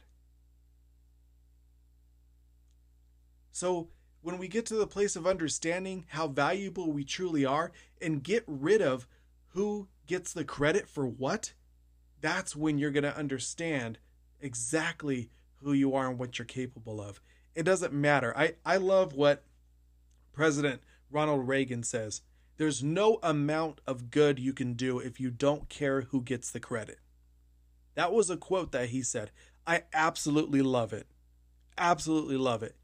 So 3.50 3.88
when 4.20 4.38
we 4.38 4.46
get 4.46 4.66
to 4.66 4.76
the 4.76 4.86
place 4.86 5.16
of 5.16 5.26
understanding 5.26 6.04
how 6.10 6.28
valuable 6.28 6.92
we 6.92 7.04
truly 7.04 7.44
are 7.44 7.72
and 8.00 8.22
get 8.22 8.44
rid 8.46 8.80
of 8.80 9.08
who 9.48 9.88
gets 10.06 10.32
the 10.32 10.44
credit 10.44 10.88
for 10.88 11.08
what, 11.08 11.54
that's 12.20 12.54
when 12.54 12.78
you're 12.78 12.90
going 12.90 13.02
to 13.04 13.16
understand 13.16 13.98
exactly 14.40 15.30
who 15.64 15.72
you 15.72 15.94
are 15.94 16.08
and 16.08 16.18
what 16.18 16.38
you're 16.38 16.46
capable 16.46 17.00
of. 17.00 17.20
It 17.54 17.64
doesn't 17.64 17.92
matter. 17.92 18.36
I, 18.36 18.54
I 18.64 18.76
love 18.76 19.14
what 19.14 19.44
President 20.32 20.82
Ronald 21.10 21.48
Reagan 21.48 21.82
says. 21.82 22.22
There's 22.56 22.82
no 22.82 23.18
amount 23.22 23.80
of 23.86 24.10
good 24.10 24.38
you 24.38 24.52
can 24.52 24.74
do 24.74 24.98
if 24.98 25.18
you 25.18 25.30
don't 25.30 25.68
care 25.68 26.02
who 26.02 26.22
gets 26.22 26.50
the 26.50 26.60
credit. 26.60 26.98
That 27.94 28.12
was 28.12 28.30
a 28.30 28.36
quote 28.36 28.72
that 28.72 28.90
he 28.90 29.02
said. 29.02 29.30
I 29.66 29.82
absolutely 29.92 30.62
love 30.62 30.92
it. 30.92 31.06
Absolutely 31.76 32.36
love 32.36 32.62
it 32.62 32.76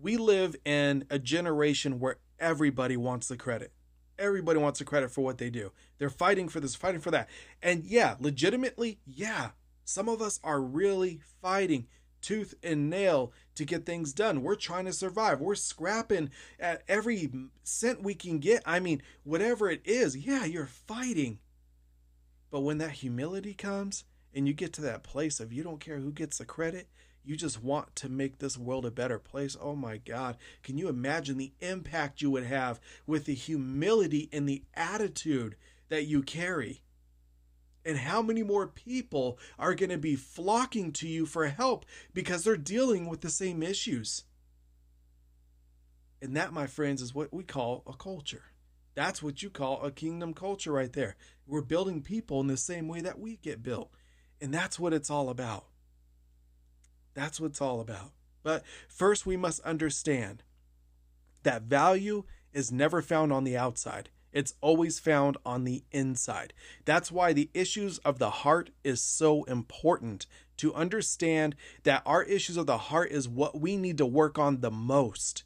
we 0.00 0.16
live 0.16 0.56
in 0.64 1.04
a 1.10 1.18
generation 1.18 1.98
where 1.98 2.16
everybody 2.38 2.96
wants 2.96 3.28
the 3.28 3.36
credit. 3.36 3.72
Everybody 4.18 4.58
wants 4.58 4.78
the 4.78 4.84
credit 4.84 5.10
for 5.10 5.22
what 5.22 5.38
they 5.38 5.50
do. 5.50 5.72
They're 5.98 6.10
fighting 6.10 6.48
for 6.48 6.60
this, 6.60 6.74
fighting 6.74 7.00
for 7.00 7.10
that. 7.10 7.28
And 7.62 7.84
yeah, 7.84 8.16
legitimately, 8.20 8.98
yeah, 9.06 9.50
some 9.84 10.08
of 10.08 10.22
us 10.22 10.40
are 10.42 10.60
really 10.60 11.20
fighting 11.40 11.86
tooth 12.20 12.54
and 12.62 12.88
nail 12.88 13.32
to 13.56 13.64
get 13.64 13.84
things 13.84 14.12
done. 14.12 14.42
We're 14.42 14.54
trying 14.54 14.84
to 14.84 14.92
survive. 14.92 15.40
We're 15.40 15.56
scrapping 15.56 16.30
at 16.60 16.82
every 16.86 17.30
cent 17.64 18.02
we 18.02 18.14
can 18.14 18.38
get. 18.38 18.62
I 18.64 18.78
mean, 18.78 19.02
whatever 19.24 19.68
it 19.68 19.82
is, 19.84 20.16
yeah, 20.16 20.44
you're 20.44 20.66
fighting. 20.66 21.40
But 22.50 22.60
when 22.60 22.78
that 22.78 22.92
humility 22.92 23.54
comes 23.54 24.04
and 24.32 24.46
you 24.46 24.54
get 24.54 24.72
to 24.74 24.82
that 24.82 25.02
place 25.02 25.40
of 25.40 25.52
you 25.52 25.64
don't 25.64 25.80
care 25.80 25.98
who 25.98 26.12
gets 26.12 26.38
the 26.38 26.44
credit, 26.44 26.88
You 27.24 27.36
just 27.36 27.62
want 27.62 27.94
to 27.96 28.08
make 28.08 28.38
this 28.38 28.58
world 28.58 28.84
a 28.84 28.90
better 28.90 29.18
place. 29.18 29.56
Oh 29.60 29.76
my 29.76 29.98
God. 29.98 30.36
Can 30.62 30.76
you 30.76 30.88
imagine 30.88 31.38
the 31.38 31.52
impact 31.60 32.20
you 32.20 32.30
would 32.30 32.44
have 32.44 32.80
with 33.06 33.26
the 33.26 33.34
humility 33.34 34.28
and 34.32 34.48
the 34.48 34.64
attitude 34.74 35.56
that 35.88 36.06
you 36.06 36.22
carry? 36.22 36.82
And 37.84 37.98
how 37.98 38.22
many 38.22 38.42
more 38.42 38.66
people 38.66 39.38
are 39.58 39.74
going 39.74 39.90
to 39.90 39.98
be 39.98 40.14
flocking 40.14 40.92
to 40.92 41.08
you 41.08 41.26
for 41.26 41.48
help 41.48 41.84
because 42.14 42.44
they're 42.44 42.56
dealing 42.56 43.08
with 43.08 43.22
the 43.22 43.30
same 43.30 43.62
issues? 43.62 44.24
And 46.20 46.36
that, 46.36 46.52
my 46.52 46.68
friends, 46.68 47.02
is 47.02 47.14
what 47.14 47.32
we 47.32 47.42
call 47.42 47.82
a 47.86 47.94
culture. 47.94 48.44
That's 48.94 49.22
what 49.22 49.42
you 49.42 49.50
call 49.50 49.82
a 49.82 49.90
kingdom 49.90 50.34
culture 50.34 50.72
right 50.72 50.92
there. 50.92 51.16
We're 51.46 51.62
building 51.62 52.02
people 52.02 52.40
in 52.40 52.46
the 52.46 52.56
same 52.56 52.86
way 52.86 53.00
that 53.00 53.18
we 53.18 53.36
get 53.36 53.62
built. 53.62 53.90
And 54.40 54.52
that's 54.52 54.78
what 54.78 54.92
it's 54.92 55.10
all 55.10 55.28
about. 55.28 55.64
That's 57.14 57.40
what 57.40 57.50
it's 57.50 57.60
all 57.60 57.80
about. 57.80 58.12
But 58.42 58.64
first, 58.88 59.26
we 59.26 59.36
must 59.36 59.60
understand 59.60 60.42
that 61.42 61.62
value 61.62 62.24
is 62.52 62.70
never 62.70 63.02
found 63.02 63.32
on 63.32 63.44
the 63.44 63.56
outside. 63.56 64.10
It's 64.32 64.54
always 64.60 64.98
found 64.98 65.36
on 65.44 65.64
the 65.64 65.84
inside. 65.92 66.52
That's 66.84 67.12
why 67.12 67.32
the 67.32 67.50
issues 67.52 67.98
of 67.98 68.18
the 68.18 68.30
heart 68.30 68.70
is 68.82 69.02
so 69.02 69.44
important 69.44 70.26
to 70.58 70.74
understand 70.74 71.54
that 71.82 72.02
our 72.06 72.22
issues 72.22 72.56
of 72.56 72.66
the 72.66 72.78
heart 72.78 73.10
is 73.10 73.28
what 73.28 73.60
we 73.60 73.76
need 73.76 73.98
to 73.98 74.06
work 74.06 74.38
on 74.38 74.60
the 74.60 74.70
most. 74.70 75.44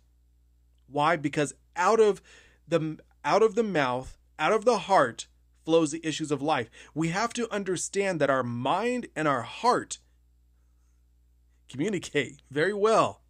Why? 0.89 1.17
Because 1.17 1.55
out 1.75 2.01
of 2.01 2.23
the 2.69 2.99
out 3.25 3.43
of 3.43 3.57
the 3.57 3.63
mouth, 3.63 4.17
out 4.39 4.53
of 4.53 4.65
the 4.65 4.79
heart 4.79 5.27
flows 5.65 5.91
the 5.91 6.07
issues 6.07 6.31
of 6.31 6.41
life. 6.41 6.71
We 6.95 7.09
have 7.09 7.33
to 7.35 7.53
understand 7.53 8.21
that 8.21 8.31
our 8.31 8.45
mind 8.45 9.09
and 9.17 9.27
our 9.27 9.43
heart 9.43 9.99
communicate 11.69 12.41
very 12.51 12.73
well. 12.73 13.23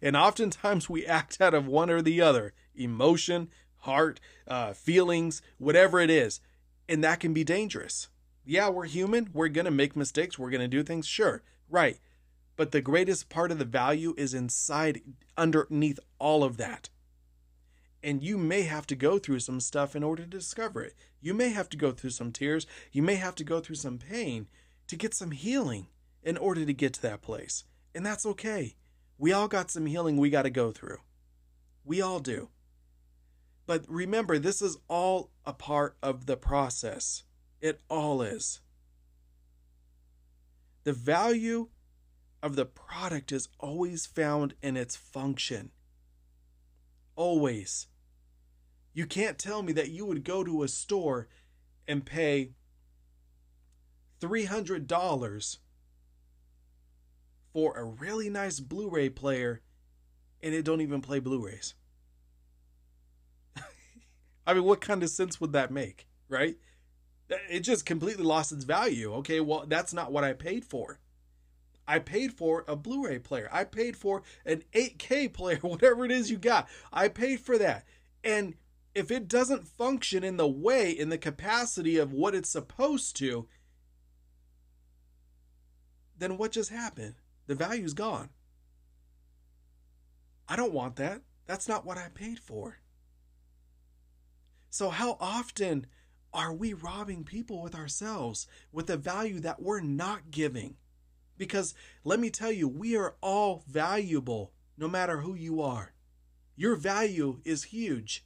And 0.00 0.16
oftentimes 0.16 0.88
we 0.88 1.04
act 1.04 1.40
out 1.40 1.54
of 1.54 1.66
one 1.66 1.90
or 1.90 2.00
the 2.00 2.20
other 2.20 2.54
emotion, 2.74 3.50
heart, 3.82 4.20
uh, 4.48 4.72
feelings, 4.72 5.42
whatever 5.58 6.00
it 6.00 6.10
is. 6.10 6.40
And 6.88 7.02
that 7.04 7.20
can 7.20 7.32
be 7.32 7.44
dangerous. 7.44 8.08
Yeah, 8.44 8.68
we're 8.68 8.86
human. 8.86 9.30
We're 9.32 9.48
going 9.48 9.66
to 9.66 9.70
make 9.70 9.94
mistakes. 9.94 10.38
We're 10.38 10.50
going 10.50 10.62
to 10.62 10.68
do 10.68 10.82
things. 10.82 11.06
Sure. 11.06 11.42
Right. 11.70 11.98
But 12.56 12.72
the 12.72 12.80
greatest 12.80 13.28
part 13.28 13.50
of 13.50 13.58
the 13.58 13.64
value 13.64 14.14
is 14.18 14.34
inside, 14.34 15.00
underneath 15.36 16.00
all 16.18 16.44
of 16.44 16.56
that. 16.56 16.90
And 18.02 18.22
you 18.22 18.36
may 18.36 18.62
have 18.62 18.86
to 18.88 18.96
go 18.96 19.18
through 19.18 19.38
some 19.40 19.60
stuff 19.60 19.94
in 19.94 20.02
order 20.02 20.24
to 20.24 20.28
discover 20.28 20.82
it. 20.82 20.94
You 21.20 21.34
may 21.34 21.50
have 21.50 21.68
to 21.70 21.76
go 21.76 21.92
through 21.92 22.10
some 22.10 22.32
tears. 22.32 22.66
You 22.90 23.02
may 23.02 23.14
have 23.14 23.36
to 23.36 23.44
go 23.44 23.60
through 23.60 23.76
some 23.76 23.98
pain 23.98 24.48
to 24.88 24.96
get 24.96 25.14
some 25.14 25.30
healing 25.30 25.86
in 26.22 26.36
order 26.36 26.64
to 26.64 26.72
get 26.72 26.94
to 26.94 27.02
that 27.02 27.22
place. 27.22 27.64
And 27.94 28.04
that's 28.04 28.26
okay. 28.26 28.74
We 29.18 29.32
all 29.32 29.46
got 29.48 29.70
some 29.70 29.86
healing 29.86 30.16
we 30.16 30.30
got 30.30 30.42
to 30.42 30.50
go 30.50 30.72
through. 30.72 30.98
We 31.84 32.00
all 32.00 32.18
do. 32.18 32.48
But 33.66 33.84
remember, 33.88 34.38
this 34.38 34.60
is 34.60 34.76
all 34.88 35.30
a 35.44 35.52
part 35.52 35.96
of 36.02 36.26
the 36.26 36.36
process. 36.36 37.24
It 37.60 37.80
all 37.88 38.22
is. 38.22 38.60
The 40.84 40.92
value 40.92 41.68
of 42.42 42.56
the 42.56 42.66
product 42.66 43.30
is 43.30 43.48
always 43.60 44.04
found 44.04 44.54
in 44.62 44.76
its 44.76 44.96
function. 44.96 45.70
Always. 47.14 47.86
You 48.92 49.06
can't 49.06 49.38
tell 49.38 49.62
me 49.62 49.72
that 49.74 49.90
you 49.90 50.04
would 50.06 50.24
go 50.24 50.42
to 50.42 50.64
a 50.64 50.68
store 50.68 51.28
and 51.86 52.04
pay 52.04 52.50
$300 54.20 55.58
for 57.52 57.76
a 57.76 57.84
really 57.84 58.28
nice 58.28 58.60
Blu-ray 58.60 59.10
player 59.10 59.60
and 60.42 60.54
it 60.54 60.64
don't 60.64 60.80
even 60.80 61.00
play 61.00 61.20
Blu-rays. 61.20 61.74
I 64.46 64.54
mean, 64.54 64.64
what 64.64 64.80
kind 64.80 65.02
of 65.02 65.10
sense 65.10 65.40
would 65.40 65.52
that 65.52 65.70
make, 65.70 66.06
right? 66.28 66.56
It 67.48 67.60
just 67.60 67.86
completely 67.86 68.24
lost 68.24 68.52
its 68.52 68.64
value. 68.64 69.14
Okay, 69.14 69.40
well, 69.40 69.64
that's 69.66 69.94
not 69.94 70.12
what 70.12 70.24
I 70.24 70.32
paid 70.32 70.64
for. 70.64 70.98
I 71.86 71.98
paid 71.98 72.32
for 72.32 72.64
a 72.68 72.76
Blu 72.76 73.06
ray 73.06 73.18
player. 73.18 73.48
I 73.52 73.64
paid 73.64 73.96
for 73.96 74.22
an 74.44 74.62
8K 74.72 75.32
player, 75.32 75.56
whatever 75.62 76.04
it 76.04 76.10
is 76.10 76.30
you 76.30 76.38
got. 76.38 76.68
I 76.92 77.08
paid 77.08 77.40
for 77.40 77.58
that. 77.58 77.84
And 78.22 78.54
if 78.94 79.10
it 79.10 79.28
doesn't 79.28 79.66
function 79.66 80.22
in 80.22 80.36
the 80.36 80.48
way, 80.48 80.90
in 80.90 81.08
the 81.08 81.18
capacity 81.18 81.96
of 81.96 82.12
what 82.12 82.34
it's 82.34 82.50
supposed 82.50 83.16
to, 83.16 83.48
then 86.18 86.36
what 86.36 86.52
just 86.52 86.70
happened? 86.70 87.14
The 87.46 87.54
value's 87.54 87.94
gone. 87.94 88.28
I 90.48 90.56
don't 90.56 90.72
want 90.72 90.96
that. 90.96 91.22
That's 91.46 91.68
not 91.68 91.84
what 91.84 91.98
I 91.98 92.08
paid 92.14 92.38
for. 92.38 92.78
So, 94.72 94.88
how 94.88 95.18
often 95.20 95.86
are 96.32 96.54
we 96.54 96.72
robbing 96.72 97.24
people 97.24 97.60
with 97.60 97.74
ourselves 97.74 98.46
with 98.72 98.88
a 98.88 98.96
value 98.96 99.38
that 99.40 99.60
we're 99.60 99.82
not 99.82 100.30
giving? 100.30 100.76
Because 101.36 101.74
let 102.04 102.18
me 102.18 102.30
tell 102.30 102.50
you, 102.50 102.66
we 102.68 102.96
are 102.96 103.16
all 103.20 103.64
valuable 103.68 104.54
no 104.78 104.88
matter 104.88 105.18
who 105.18 105.34
you 105.34 105.60
are. 105.60 105.92
Your 106.56 106.74
value 106.74 107.42
is 107.44 107.64
huge. 107.64 108.24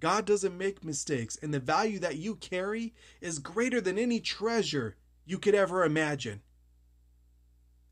God 0.00 0.24
doesn't 0.24 0.56
make 0.56 0.82
mistakes, 0.82 1.36
and 1.42 1.52
the 1.52 1.60
value 1.60 1.98
that 1.98 2.16
you 2.16 2.34
carry 2.34 2.94
is 3.20 3.38
greater 3.38 3.82
than 3.82 3.98
any 3.98 4.18
treasure 4.18 4.96
you 5.26 5.38
could 5.38 5.54
ever 5.54 5.84
imagine. 5.84 6.40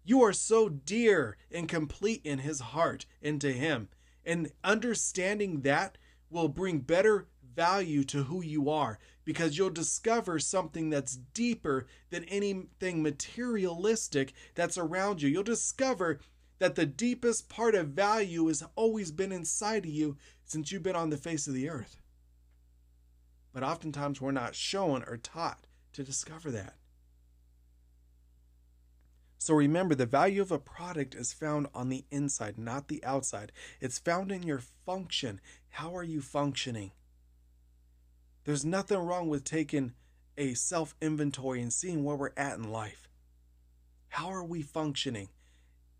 You 0.04 0.22
are 0.22 0.32
so 0.32 0.70
dear 0.70 1.36
and 1.50 1.68
complete 1.68 2.22
in 2.24 2.38
His 2.38 2.60
heart 2.60 3.04
and 3.20 3.42
to 3.42 3.52
Him. 3.52 3.90
And 4.24 4.52
understanding 4.62 5.60
that 5.62 5.98
will 6.30 6.48
bring 6.48 6.78
better 6.80 7.28
value 7.54 8.04
to 8.04 8.24
who 8.24 8.42
you 8.42 8.68
are 8.68 8.98
because 9.24 9.56
you'll 9.56 9.70
discover 9.70 10.38
something 10.38 10.90
that's 10.90 11.16
deeper 11.16 11.86
than 12.10 12.24
anything 12.24 13.02
materialistic 13.02 14.32
that's 14.54 14.76
around 14.76 15.22
you. 15.22 15.28
You'll 15.28 15.42
discover 15.42 16.20
that 16.58 16.74
the 16.74 16.86
deepest 16.86 17.48
part 17.48 17.74
of 17.74 17.88
value 17.88 18.46
has 18.48 18.62
always 18.76 19.10
been 19.10 19.32
inside 19.32 19.84
of 19.84 19.90
you 19.90 20.16
since 20.44 20.70
you've 20.70 20.82
been 20.82 20.96
on 20.96 21.10
the 21.10 21.16
face 21.16 21.46
of 21.46 21.54
the 21.54 21.68
earth. 21.68 21.96
But 23.52 23.62
oftentimes 23.62 24.20
we're 24.20 24.32
not 24.32 24.54
shown 24.54 25.04
or 25.04 25.16
taught 25.16 25.66
to 25.92 26.02
discover 26.02 26.50
that. 26.50 26.74
So 29.38 29.52
remember, 29.52 29.94
the 29.94 30.06
value 30.06 30.40
of 30.40 30.50
a 30.50 30.58
product 30.58 31.14
is 31.14 31.34
found 31.34 31.66
on 31.74 31.90
the 31.90 32.06
inside, 32.10 32.56
not 32.56 32.88
the 32.88 33.04
outside. 33.04 33.52
It's 33.78 33.98
found 33.98 34.32
in 34.32 34.42
your 34.42 34.62
function. 34.86 35.38
How 35.74 35.96
are 35.96 36.04
you 36.04 36.20
functioning? 36.20 36.92
There's 38.44 38.64
nothing 38.64 38.96
wrong 38.96 39.28
with 39.28 39.42
taking 39.42 39.94
a 40.38 40.54
self 40.54 40.94
inventory 41.02 41.60
and 41.60 41.72
seeing 41.72 42.04
where 42.04 42.14
we're 42.14 42.30
at 42.36 42.56
in 42.56 42.70
life. 42.70 43.08
How 44.10 44.28
are 44.28 44.44
we 44.44 44.62
functioning? 44.62 45.30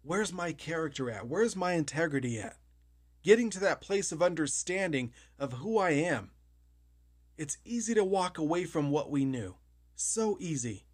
Where's 0.02 0.33
my 0.33 0.52
character 0.52 1.11
at? 1.11 1.26
Where's 1.26 1.57
my 1.57 1.73
integrity 1.73 2.38
at? 2.38 2.57
Getting 3.25 3.50
to 3.50 3.59
that 3.61 3.81
place 3.81 4.12
of 4.12 4.23
understanding 4.23 5.12
of 5.40 5.54
who 5.54 5.76
I 5.78 5.90
am. 5.90 6.31
It's 7.37 7.59
easy 7.64 7.95
to 7.95 8.04
walk 8.04 8.38
away 8.38 8.66
from 8.66 8.93
what 8.93 9.11
we 9.11 9.25
knew. 9.25 9.57
So 9.97 10.37
easy. 10.38 10.85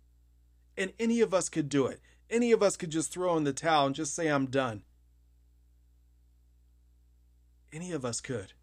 And 0.78 0.94
any 0.98 1.20
of 1.20 1.34
us 1.34 1.50
could 1.50 1.68
do 1.68 1.84
it. 1.84 2.00
Any 2.30 2.50
of 2.50 2.62
us 2.62 2.78
could 2.78 2.90
just 2.90 3.12
throw 3.12 3.36
in 3.36 3.44
the 3.44 3.52
towel 3.52 3.84
and 3.84 3.94
just 3.94 4.14
say, 4.14 4.28
I'm 4.28 4.46
done. 4.46 4.84
Any 7.74 7.92
of 7.92 8.06
us 8.06 8.22
could. 8.22 8.54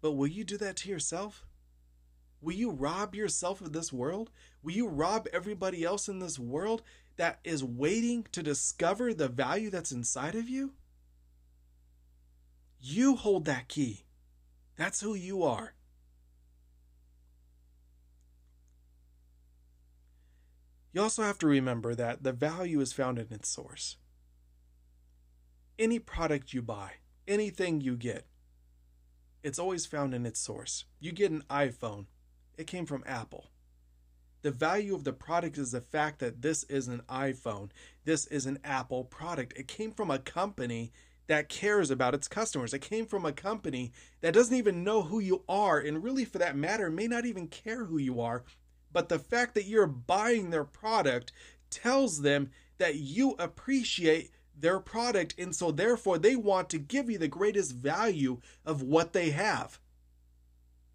But 0.00 0.12
will 0.12 0.26
you 0.26 0.44
do 0.44 0.56
that 0.58 0.76
to 0.76 0.88
yourself? 0.88 1.44
Will 2.40 2.54
you 2.54 2.70
rob 2.70 3.14
yourself 3.14 3.60
of 3.60 3.72
this 3.72 3.92
world? 3.92 4.30
Will 4.62 4.72
you 4.72 4.86
rob 4.86 5.26
everybody 5.32 5.84
else 5.84 6.08
in 6.08 6.20
this 6.20 6.38
world 6.38 6.82
that 7.16 7.40
is 7.42 7.64
waiting 7.64 8.26
to 8.32 8.42
discover 8.42 9.12
the 9.12 9.28
value 9.28 9.70
that's 9.70 9.90
inside 9.90 10.36
of 10.36 10.48
you? 10.48 10.74
You 12.80 13.16
hold 13.16 13.44
that 13.46 13.68
key. 13.68 14.04
That's 14.76 15.00
who 15.00 15.14
you 15.14 15.42
are. 15.42 15.74
You 20.92 21.02
also 21.02 21.22
have 21.22 21.38
to 21.38 21.46
remember 21.46 21.94
that 21.94 22.22
the 22.22 22.32
value 22.32 22.80
is 22.80 22.92
found 22.92 23.18
in 23.18 23.26
its 23.30 23.48
source. 23.48 23.96
Any 25.78 25.98
product 25.98 26.52
you 26.52 26.62
buy, 26.62 26.92
anything 27.26 27.80
you 27.80 27.96
get, 27.96 28.26
it's 29.42 29.58
always 29.58 29.86
found 29.86 30.14
in 30.14 30.26
its 30.26 30.40
source. 30.40 30.84
You 31.00 31.12
get 31.12 31.30
an 31.30 31.44
iPhone, 31.50 32.06
it 32.56 32.66
came 32.66 32.86
from 32.86 33.04
Apple. 33.06 33.50
The 34.42 34.50
value 34.50 34.94
of 34.94 35.04
the 35.04 35.12
product 35.12 35.58
is 35.58 35.72
the 35.72 35.80
fact 35.80 36.20
that 36.20 36.42
this 36.42 36.62
is 36.64 36.86
an 36.88 37.02
iPhone. 37.08 37.70
This 38.04 38.26
is 38.26 38.46
an 38.46 38.58
Apple 38.62 39.04
product. 39.04 39.58
It 39.58 39.66
came 39.66 39.90
from 39.90 40.10
a 40.10 40.18
company 40.18 40.92
that 41.26 41.48
cares 41.48 41.90
about 41.90 42.14
its 42.14 42.28
customers. 42.28 42.72
It 42.72 42.78
came 42.78 43.04
from 43.04 43.26
a 43.26 43.32
company 43.32 43.92
that 44.20 44.32
doesn't 44.32 44.56
even 44.56 44.84
know 44.84 45.02
who 45.02 45.18
you 45.18 45.42
are, 45.48 45.78
and 45.78 46.02
really, 46.02 46.24
for 46.24 46.38
that 46.38 46.56
matter, 46.56 46.88
may 46.88 47.08
not 47.08 47.26
even 47.26 47.48
care 47.48 47.84
who 47.84 47.98
you 47.98 48.20
are 48.20 48.44
but 48.92 49.08
the 49.08 49.18
fact 49.18 49.54
that 49.54 49.66
you're 49.66 49.86
buying 49.86 50.50
their 50.50 50.64
product 50.64 51.32
tells 51.70 52.22
them 52.22 52.50
that 52.78 52.96
you 52.96 53.34
appreciate 53.38 54.30
their 54.60 54.80
product 54.80 55.34
and 55.38 55.54
so 55.54 55.70
therefore 55.70 56.18
they 56.18 56.36
want 56.36 56.68
to 56.70 56.78
give 56.78 57.08
you 57.08 57.18
the 57.18 57.28
greatest 57.28 57.74
value 57.74 58.40
of 58.64 58.82
what 58.82 59.12
they 59.12 59.30
have. 59.30 59.78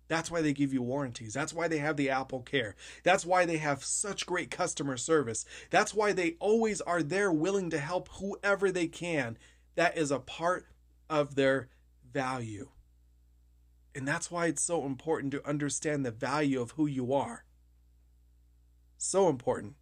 That's 0.08 0.30
why 0.30 0.42
they 0.42 0.54
give 0.54 0.74
you 0.74 0.82
warranties. 0.82 1.34
That's 1.34 1.54
why 1.54 1.68
they 1.68 1.78
have 1.78 1.98
the 1.98 2.10
Apple 2.10 2.42
Care. 2.42 2.76
That's 3.04 3.26
why 3.26 3.46
they 3.46 3.58
have 3.58 3.84
such 3.84 4.26
great 4.26 4.52
customer 4.52 4.98
service. 4.98 5.46
That's 5.70 5.94
why 5.94 6.12
they 6.12 6.36
always 6.40 6.82
are 6.82 7.02
there 7.02 7.32
willing 7.32 7.70
to 7.72 7.80
help 7.80 8.10
whoever 8.20 8.72
they 8.72 8.88
can. 8.88 9.38
That 9.76 9.98
is 9.98 10.12
a 10.12 10.20
part 10.20 10.68
of 11.10 11.36
their 11.36 11.70
value. 12.12 12.70
And 13.96 14.08
that's 14.08 14.30
why 14.30 14.48
it's 14.48 14.62
so 14.62 14.86
important 14.86 15.32
to 15.32 15.48
understand 15.48 16.06
the 16.06 16.12
value 16.12 16.62
of 16.62 16.72
who 16.72 16.86
you 16.86 17.14
are. 17.14 17.46
So 18.98 19.30
important. 19.30 19.76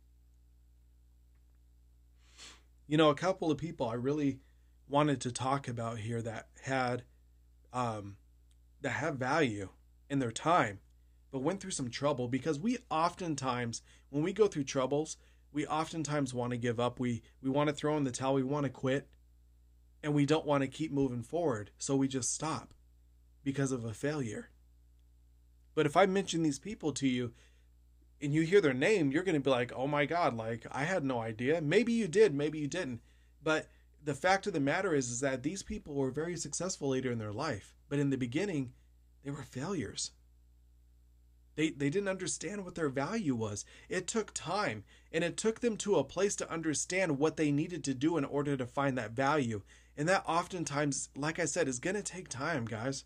You 2.92 2.98
know, 2.98 3.10
a 3.10 3.16
couple 3.16 3.50
of 3.50 3.58
people 3.58 3.88
I 3.88 3.94
really 3.94 4.42
wanted 4.90 5.22
to 5.22 5.32
talk 5.32 5.70
about 5.70 5.98
here 6.00 6.22
that 6.22 6.50
had 6.62 7.04
um 7.72 8.18
that 8.82 8.90
have 8.90 9.16
value 9.16 9.70
in 10.10 10.20
their 10.20 10.32
time 10.32 10.80
but 11.32 11.40
went 11.40 11.62
through 11.62 11.72
some 11.72 11.90
trouble 11.90 12.28
because 12.28 12.60
we 12.60 12.78
oftentimes 12.90 13.82
when 14.10 14.24
we 14.24 14.34
go 14.34 14.48
through 14.48 14.66
troubles 14.66 15.16
we 15.54 15.66
oftentimes 15.68 16.34
want 16.34 16.52
to 16.52 16.58
give 16.58 16.80
up. 16.80 17.00
We 17.00 17.22
we 17.42 17.50
want 17.50 17.70
to 17.70 17.76
throw 17.76 17.98
in 17.98 18.04
the 18.04 18.12
towel. 18.12 18.34
We 18.34 18.44
want 18.44 18.66
to 18.66 18.70
quit 18.70 19.08
and 20.04 20.14
we 20.14 20.26
don't 20.26 20.46
want 20.46 20.62
to 20.62 20.68
keep 20.68 20.92
moving 20.92 21.24
forward. 21.24 21.72
So 21.78 21.96
we 21.96 22.08
just 22.08 22.34
stop 22.34 22.74
because 23.44 23.72
of 23.72 23.86
a 23.86 23.94
failure. 23.94 24.50
But 25.76 25.86
if 25.86 25.96
i 25.96 26.06
mention 26.06 26.44
these 26.44 26.60
people 26.60 26.92
to 26.94 27.08
you 27.08 27.34
and 28.22 28.34
you 28.34 28.42
hear 28.42 28.62
their 28.62 28.74
name 28.74 29.12
you're 29.12 29.24
going 29.24 29.36
to 29.36 29.42
be 29.42 29.50
like 29.50 29.72
oh 29.76 29.88
my 29.88 30.06
god 30.06 30.36
like 30.36 30.66
i 30.72 30.84
had 30.84 31.04
no 31.04 31.20
idea 31.20 31.62
maybe 31.62 31.94
you 31.94 32.08
did 32.08 32.34
maybe 32.34 32.60
you 32.60 32.68
didn't 32.68 33.02
but 33.44 33.68
the 34.04 34.14
fact 34.14 34.48
of 34.48 34.54
the 34.54 34.60
matter 34.60 34.94
is 34.94 35.10
is 35.10 35.20
that 35.20 35.44
these 35.44 35.64
people 35.64 35.94
were 35.94 36.12
very 36.12 36.36
successful 36.36 36.90
later 36.90 37.12
in 37.12 37.20
their 37.20 37.34
life 37.34 37.76
but 37.90 38.00
in 38.00 38.10
the 38.10 38.18
beginning 38.18 38.72
they 39.24 39.32
were 39.32 39.44
failures. 39.44 40.12
They, 41.56 41.70
they 41.70 41.90
didn't 41.90 42.08
understand 42.08 42.64
what 42.64 42.76
their 42.76 42.90
value 42.90 43.36
was. 43.36 43.66
It 43.90 44.08
took 44.08 44.34
time 44.34 44.84
and 45.12 45.24
it 45.24 45.38
took 45.38 45.60
them 45.60 45.78
to 45.78 45.98
a 45.98 46.04
place 46.04 46.36
to 46.38 46.52
understand 46.52 47.20
what 47.20 47.38
they 47.38 47.52
needed 47.52 47.84
to 47.84 47.94
do 47.94 48.18
in 48.18 48.26
order 48.26 48.56
to 48.56 48.66
find 48.66 48.98
that 48.98 49.12
value. 49.12 49.62
And 49.98 50.08
that 50.08 50.24
oftentimes, 50.26 51.10
like 51.16 51.40
I 51.40 51.46
said, 51.46 51.68
is 51.68 51.80
going 51.80 51.98
to 51.98 52.04
take 52.04 52.30
time, 52.30 52.66
guys. 52.66 53.04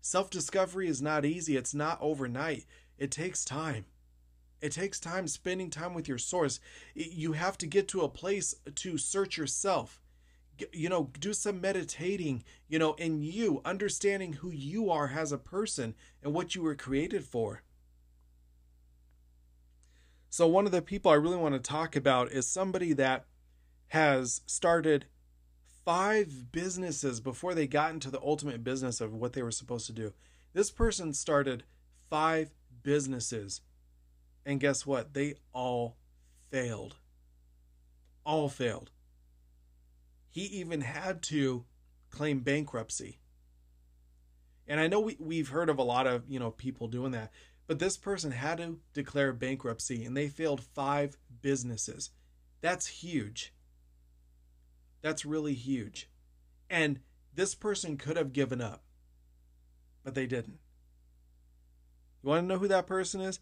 Self 0.00 0.30
discovery 0.30 0.88
is 0.88 1.02
not 1.02 1.24
easy, 1.24 1.56
it's 1.56 1.74
not 1.74 1.98
overnight. 2.00 2.64
It 2.96 3.10
takes 3.10 3.44
time. 3.44 3.84
It 4.60 4.72
takes 4.72 4.98
time 4.98 5.28
spending 5.28 5.70
time 5.70 5.94
with 5.94 6.08
your 6.08 6.18
source. 6.18 6.60
You 6.94 7.32
have 7.32 7.58
to 7.58 7.66
get 7.66 7.88
to 7.88 8.02
a 8.02 8.08
place 8.08 8.54
to 8.74 8.98
search 8.98 9.36
yourself. 9.36 10.00
You 10.72 10.88
know 10.88 11.10
do 11.20 11.34
some 11.34 11.60
meditating 11.60 12.42
you 12.66 12.78
know 12.78 12.94
in 12.94 13.22
you 13.22 13.60
understanding 13.64 14.34
who 14.34 14.50
you 14.50 14.90
are 14.90 15.12
as 15.14 15.30
a 15.30 15.38
person 15.38 15.94
and 16.22 16.32
what 16.32 16.54
you 16.54 16.62
were 16.62 16.74
created 16.74 17.24
for. 17.24 17.62
So 20.30 20.46
one 20.46 20.66
of 20.66 20.72
the 20.72 20.82
people 20.82 21.10
i 21.10 21.14
really 21.14 21.36
want 21.36 21.54
to 21.54 21.60
talk 21.60 21.94
about 21.94 22.32
is 22.32 22.46
somebody 22.46 22.94
that 22.94 23.26
has 23.88 24.40
started 24.46 25.06
five 25.84 26.50
businesses 26.50 27.20
before 27.20 27.54
they 27.54 27.66
got 27.66 27.92
into 27.92 28.10
the 28.10 28.20
ultimate 28.20 28.64
business 28.64 29.00
of 29.00 29.14
what 29.14 29.34
they 29.34 29.42
were 29.42 29.50
supposed 29.50 29.86
to 29.86 29.92
do. 29.92 30.12
This 30.52 30.70
person 30.70 31.12
started 31.12 31.64
five 32.08 32.50
businesses 32.82 33.60
and 34.46 34.60
guess 34.60 34.86
what 34.86 35.12
they 35.12 35.34
all 35.52 35.98
failed 36.50 36.96
all 38.24 38.48
failed 38.48 38.90
he 40.36 40.42
even 40.42 40.82
had 40.82 41.22
to 41.22 41.64
claim 42.10 42.40
bankruptcy. 42.40 43.20
And 44.68 44.78
I 44.78 44.86
know 44.86 45.00
we, 45.00 45.16
we've 45.18 45.48
heard 45.48 45.70
of 45.70 45.78
a 45.78 45.82
lot 45.82 46.06
of, 46.06 46.24
you 46.28 46.38
know, 46.38 46.50
people 46.50 46.88
doing 46.88 47.12
that, 47.12 47.30
but 47.66 47.78
this 47.78 47.96
person 47.96 48.32
had 48.32 48.58
to 48.58 48.76
declare 48.92 49.32
bankruptcy 49.32 50.04
and 50.04 50.14
they 50.14 50.28
failed 50.28 50.62
five 50.62 51.16
businesses. 51.40 52.10
That's 52.60 52.86
huge. 52.86 53.54
That's 55.00 55.24
really 55.24 55.54
huge. 55.54 56.10
And 56.68 57.00
this 57.34 57.54
person 57.54 57.96
could 57.96 58.18
have 58.18 58.34
given 58.34 58.60
up, 58.60 58.82
but 60.04 60.14
they 60.14 60.26
didn't. 60.26 60.58
You 62.22 62.28
want 62.28 62.42
to 62.42 62.46
know 62.46 62.58
who 62.58 62.68
that 62.68 62.86
person 62.86 63.22
is? 63.22 63.40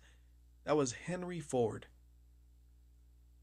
That 0.65 0.77
was 0.77 0.93
Henry 0.93 1.41
Ford. 1.41 1.87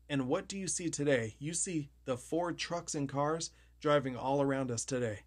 And 0.09 0.27
what 0.27 0.47
do 0.47 0.57
you 0.57 0.67
see 0.67 0.89
today? 0.89 1.35
You 1.39 1.53
see 1.53 1.89
the 2.05 2.17
Ford 2.17 2.57
trucks 2.57 2.95
and 2.95 3.07
cars 3.07 3.51
driving 3.79 4.17
all 4.17 4.41
around 4.41 4.69
us 4.69 4.83
today. 4.83 5.19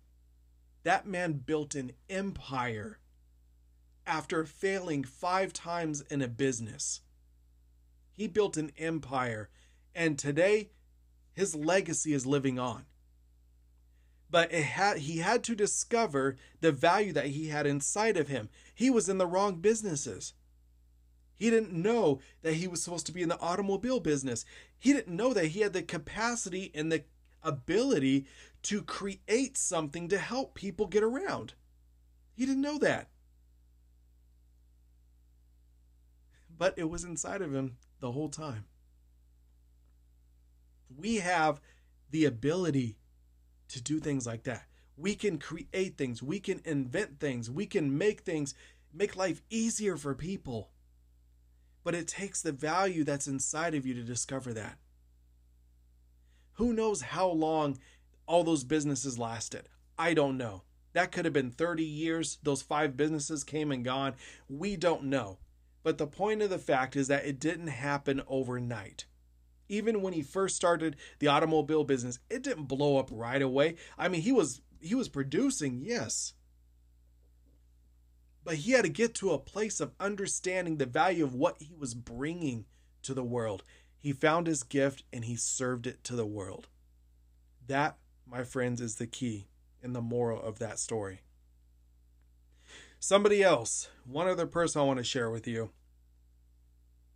That 0.83 1.07
man 1.07 1.35
built 1.35 1.75
an 1.75 1.93
empire 2.11 2.99
after 4.07 4.45
failing 4.45 5.03
five 5.03 5.53
times 5.53 6.03
in 6.11 6.21
a 6.21 6.29
business. 6.29 7.01
He 8.13 8.29
built 8.29 8.57
an 8.57 8.71
empire, 8.77 9.49
and 9.95 10.19
today 10.19 10.71
his 11.33 11.55
legacy 11.55 12.13
is 12.13 12.27
living 12.27 12.59
on. 12.59 12.85
But 14.31 14.53
had, 14.53 14.99
he 14.99 15.19
had 15.19 15.43
to 15.45 15.55
discover 15.55 16.37
the 16.61 16.73
value 16.73 17.13
that 17.13 17.29
he 17.29 17.49
had 17.49 17.67
inside 17.67 18.17
of 18.17 18.29
him. 18.29 18.49
He 18.75 18.91
was 18.91 19.09
in 19.09 19.19
the 19.19 19.27
wrong 19.27 19.57
businesses. 19.57 20.35
He 21.37 21.51
didn't 21.51 21.73
know 21.73 22.21
that 22.43 22.55
he 22.55 22.69
was 22.69 22.83
supposed 22.83 23.07
to 23.07 23.13
be 23.13 23.23
in 23.23 23.29
the 23.29 23.41
automobile 23.41 24.01
business. 24.01 24.45
He 24.79 24.93
didn't 24.93 25.17
know 25.17 25.33
that 25.35 25.47
he 25.47 25.61
had 25.61 25.73
the 25.73 25.83
capacity 25.83 26.71
and 26.75 26.91
the 26.91 27.05
ability 27.43 28.27
to 28.63 28.83
create 28.83 29.57
something 29.59 30.09
to 30.09 30.19
help 30.19 30.55
people 30.55 30.87
get 30.87 31.03
around. 31.03 31.55
He 32.35 32.47
didn't 32.47 32.63
know 32.63 32.79
that. 32.79 33.09
But 36.57 36.75
it 36.77 36.89
was 36.89 37.05
inside 37.05 37.43
of 37.43 37.53
him 37.53 37.77
the 38.01 38.13
whole 38.13 38.29
time. 38.29 38.67
We 40.97 41.17
have 41.17 41.61
the 42.11 42.25
ability 42.25 42.97
to 43.69 43.83
do 43.83 43.99
things 43.99 44.27
like 44.27 44.45
that. 44.45 44.67
We 44.97 45.17
can 45.17 45.39
create 45.39 45.99
things, 45.99 46.23
we 46.23 46.39
can 46.39 46.61
invent 46.65 47.19
things, 47.19 47.51
we 47.51 47.67
can 47.67 47.99
make 47.99 48.21
things, 48.21 48.55
make 48.93 49.17
life 49.17 49.43
easier 49.51 49.97
for 49.97 50.15
people 50.15 50.71
but 51.85 51.95
it 51.95 52.09
takes 52.09 52.43
the 52.43 52.53
value 52.53 53.05
that's 53.05 53.29
inside 53.29 53.75
of 53.75 53.87
you 53.87 53.95
to 53.95 54.03
discover 54.03 54.53
that. 54.55 54.79
Who 56.55 56.73
knows 56.73 57.03
how 57.03 57.29
long 57.29 57.79
all 58.27 58.43
those 58.43 58.65
businesses 58.65 59.19
lasted? 59.19 59.69
I 59.99 60.15
don't 60.15 60.39
know. 60.39 60.63
That 60.95 61.13
could 61.13 61.25
have 61.25 61.35
been 61.35 61.51
30 61.51 61.85
years. 61.85 62.39
Those 62.43 62.63
five 62.63 62.97
businesses 62.97 63.45
came 63.45 63.71
and 63.71 63.85
gone. 63.85 64.15
We 64.49 64.77
don't 64.77 65.05
know. 65.05 65.39
But 65.83 65.99
the 65.99 66.07
point 66.07 66.41
of 66.41 66.51
the 66.51 66.59
fact 66.59 66.97
is 66.97 67.09
that 67.09 67.27
it 67.27 67.39
didn't 67.39 67.67
happen 67.67 68.23
overnight. 68.27 69.05
Even 69.69 70.03
when 70.03 70.13
he 70.13 70.23
first 70.23 70.57
started 70.57 70.97
the 71.19 71.29
automobile 71.29 71.85
business, 71.85 72.19
it 72.31 72.43
didn't 72.43 72.65
blow 72.65 72.97
up 72.99 73.09
right 73.13 73.43
away. 73.43 73.75
I 73.99 74.09
mean, 74.09 74.23
he 74.23 74.33
was 74.33 74.61
he 74.81 74.95
was 74.95 75.09
producing, 75.09 75.81
yes, 75.83 76.35
but 78.45 78.57
he 78.57 78.73
had 78.73 78.85
to 78.85 78.91
get 78.91 79.15
to 79.15 79.33
a 79.33 79.39
place 79.39 79.81
of 79.81 79.93
understanding 79.99 80.77
the 80.77 80.87
value 80.87 81.25
of 81.25 81.35
what 81.35 81.57
he 81.61 81.75
was 81.77 81.95
bringing 81.95 82.67
to 83.03 83.15
the 83.15 83.25
world. 83.25 83.65
He 83.99 84.13
found 84.13 84.47
his 84.47 84.63
gift 84.63 85.03
and 85.13 85.25
he 85.25 85.35
served 85.35 85.87
it 85.87 86.05
to 86.05 86.15
the 86.15 86.27
world. 86.27 86.69
That, 87.67 87.97
my 88.31 88.45
friends, 88.45 88.83
is 88.83 88.97
the 88.97 89.07
key 89.07 89.47
and 89.83 89.97
the 89.97 90.03
moral 90.03 90.43
of 90.43 90.59
that 90.59 90.79
story. 90.79 91.23
Somebody 93.01 93.43
else, 93.43 93.89
one 94.07 94.29
other 94.29 94.47
person 94.47 94.81
I 94.81 94.85
want 94.85 94.99
to 94.99 95.05
share 95.05 95.31
with 95.31 95.47
you 95.47 95.71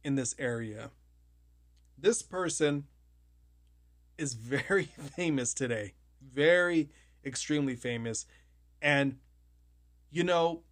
in 0.03 0.15
this 0.15 0.35
area. 0.39 0.91
This 1.97 2.23
person 2.23 2.85
is 4.17 4.35
very 4.35 4.85
famous 5.17 5.53
today, 5.53 5.95
very 6.23 6.91
extremely 7.25 7.77
famous. 7.77 8.27
And, 8.81 9.17
you 10.11 10.25
know, 10.25 10.63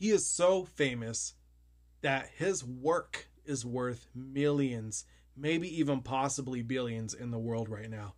he 0.00 0.10
is 0.10 0.26
so 0.26 0.64
famous 0.64 1.34
that 2.00 2.30
his 2.34 2.64
work 2.64 3.28
is 3.44 3.66
worth 3.66 4.08
millions, 4.14 5.04
maybe 5.36 5.68
even 5.78 6.00
possibly 6.00 6.62
billions 6.62 7.12
in 7.12 7.30
the 7.30 7.38
world 7.38 7.68
right 7.68 7.90
now. 7.90 8.14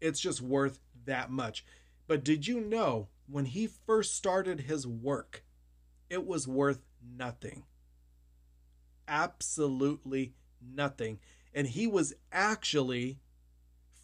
It's 0.00 0.20
just 0.20 0.40
worth 0.40 0.78
that 1.04 1.28
much. 1.28 1.64
But 2.06 2.22
did 2.22 2.46
you 2.46 2.60
know 2.60 3.08
when 3.26 3.46
he 3.46 3.66
first 3.66 4.14
started 4.14 4.60
his 4.60 4.86
work, 4.86 5.42
it 6.08 6.24
was 6.24 6.46
worth 6.46 6.86
nothing? 7.04 7.64
Absolutely 9.08 10.32
nothing. 10.64 11.18
And 11.52 11.66
he 11.66 11.88
was 11.88 12.14
actually 12.30 13.18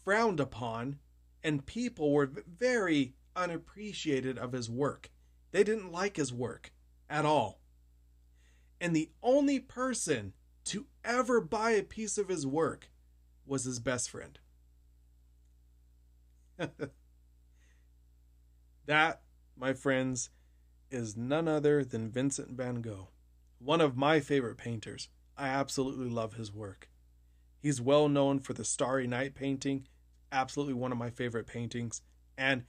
frowned 0.03 0.41
upon, 0.41 0.99
and 1.41 1.65
people 1.65 2.11
were 2.11 2.29
very 2.45 3.15
unappreciated 3.33 4.37
of 4.37 4.51
his 4.51 4.69
work. 4.69 5.09
They 5.51 5.63
didn't 5.63 5.93
like 5.93 6.17
his 6.17 6.33
work 6.33 6.72
at 7.13 7.25
all. 7.25 7.59
And 8.81 8.95
the 8.95 9.11
only 9.21 9.59
person 9.59 10.33
to 10.65 10.87
ever 11.05 11.39
buy 11.39 11.71
a 11.71 11.83
piece 11.83 12.17
of 12.17 12.27
his 12.27 12.47
work 12.47 12.89
was 13.45 13.65
his 13.65 13.79
best 13.79 14.09
friend. 14.09 14.39
that, 18.87 19.21
my 19.55 19.73
friends, 19.73 20.31
is 20.89 21.15
none 21.15 21.47
other 21.47 21.85
than 21.85 22.09
Vincent 22.09 22.49
van 22.49 22.81
Gogh, 22.81 23.09
one 23.59 23.79
of 23.79 23.95
my 23.95 24.19
favorite 24.19 24.57
painters. 24.57 25.07
I 25.37 25.49
absolutely 25.49 26.09
love 26.09 26.33
his 26.33 26.51
work. 26.51 26.89
He's 27.59 27.79
well 27.79 28.09
known 28.09 28.39
for 28.39 28.53
the 28.53 28.65
Starry 28.65 29.05
Night 29.05 29.35
painting, 29.35 29.87
absolutely 30.31 30.73
one 30.73 30.91
of 30.91 30.97
my 30.97 31.11
favorite 31.11 31.45
paintings. 31.45 32.01
And 32.37 32.63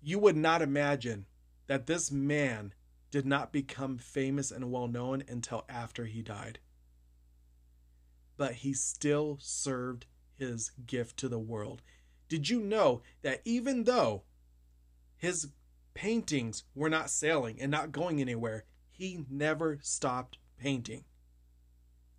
you 0.00 0.20
would 0.20 0.36
not 0.36 0.62
imagine 0.62 1.26
that 1.66 1.86
this 1.86 2.12
man 2.12 2.74
did 3.10 3.26
not 3.26 3.52
become 3.52 3.98
famous 3.98 4.50
and 4.50 4.70
well 4.70 4.88
known 4.88 5.24
until 5.28 5.64
after 5.68 6.04
he 6.04 6.22
died. 6.22 6.58
But 8.36 8.56
he 8.56 8.72
still 8.72 9.38
served 9.40 10.06
his 10.36 10.70
gift 10.86 11.16
to 11.18 11.28
the 11.28 11.38
world. 11.38 11.82
Did 12.28 12.48
you 12.48 12.60
know 12.60 13.02
that 13.22 13.40
even 13.44 13.84
though 13.84 14.22
his 15.16 15.48
paintings 15.94 16.64
were 16.74 16.90
not 16.90 17.10
selling 17.10 17.60
and 17.60 17.70
not 17.70 17.92
going 17.92 18.20
anywhere, 18.20 18.64
he 18.90 19.24
never 19.28 19.78
stopped 19.82 20.38
painting? 20.58 21.04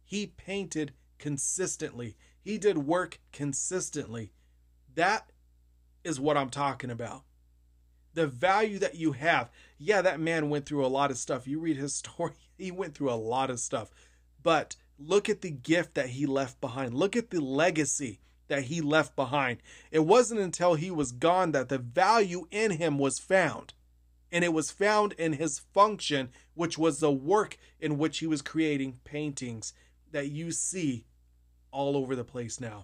He 0.03 0.27
painted 0.27 0.93
consistently, 1.19 2.17
he 2.41 2.57
did 2.57 2.79
work 2.79 3.19
consistently. 3.31 4.33
That 4.95 5.31
is 6.03 6.19
what 6.19 6.37
I'm 6.37 6.49
talking 6.49 6.89
about. 6.89 7.23
The 8.19 8.27
value 8.27 8.79
that 8.79 8.95
you 8.95 9.13
have. 9.13 9.49
Yeah, 9.77 10.01
that 10.01 10.19
man 10.19 10.49
went 10.49 10.65
through 10.65 10.85
a 10.85 10.87
lot 10.87 11.09
of 11.09 11.17
stuff. 11.17 11.47
You 11.47 11.57
read 11.57 11.77
his 11.77 11.95
story, 12.05 12.33
he 12.57 12.69
went 12.69 12.93
through 12.93 13.11
a 13.11 13.13
lot 13.13 13.49
of 13.49 13.61
stuff. 13.61 13.91
But 14.43 14.75
look 14.97 15.29
at 15.29 15.39
the 15.39 15.51
gift 15.51 15.93
that 15.93 16.09
he 16.09 16.25
left 16.25 16.59
behind. 16.59 16.93
Look 16.93 17.15
at 17.15 17.29
the 17.29 17.39
legacy 17.39 18.19
that 18.49 18.63
he 18.63 18.81
left 18.81 19.15
behind. 19.15 19.59
It 19.89 19.99
wasn't 19.99 20.41
until 20.41 20.73
he 20.73 20.91
was 20.91 21.13
gone 21.13 21.53
that 21.53 21.69
the 21.69 21.77
value 21.77 22.45
in 22.51 22.71
him 22.71 22.97
was 22.97 23.19
found. 23.19 23.73
And 24.33 24.43
it 24.43 24.51
was 24.51 24.69
found 24.69 25.13
in 25.13 25.31
his 25.31 25.59
function, 25.59 26.27
which 26.55 26.77
was 26.77 26.99
the 26.99 27.13
work 27.13 27.57
in 27.79 27.97
which 27.97 28.17
he 28.17 28.27
was 28.27 28.41
creating 28.41 28.99
paintings 29.05 29.71
that 30.11 30.29
you 30.29 30.51
see 30.51 31.05
all 31.71 31.95
over 31.95 32.17
the 32.17 32.25
place 32.25 32.59
now. 32.59 32.83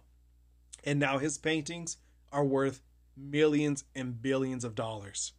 And 0.85 0.97
now 0.97 1.17
his 1.17 1.37
paintings 1.37 1.97
are 2.31 2.45
worth 2.45 2.81
millions 3.17 3.83
and 3.95 4.21
billions 4.21 4.63
of 4.63 4.75
dollars. 4.75 5.33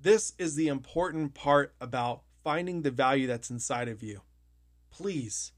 This 0.00 0.32
is 0.38 0.54
the 0.54 0.68
important 0.68 1.34
part 1.34 1.74
about 1.80 2.22
finding 2.42 2.82
the 2.82 2.90
value 2.90 3.26
that's 3.26 3.50
inside 3.50 3.88
of 3.88 4.02
you. 4.02 4.22
Please, 4.90 5.52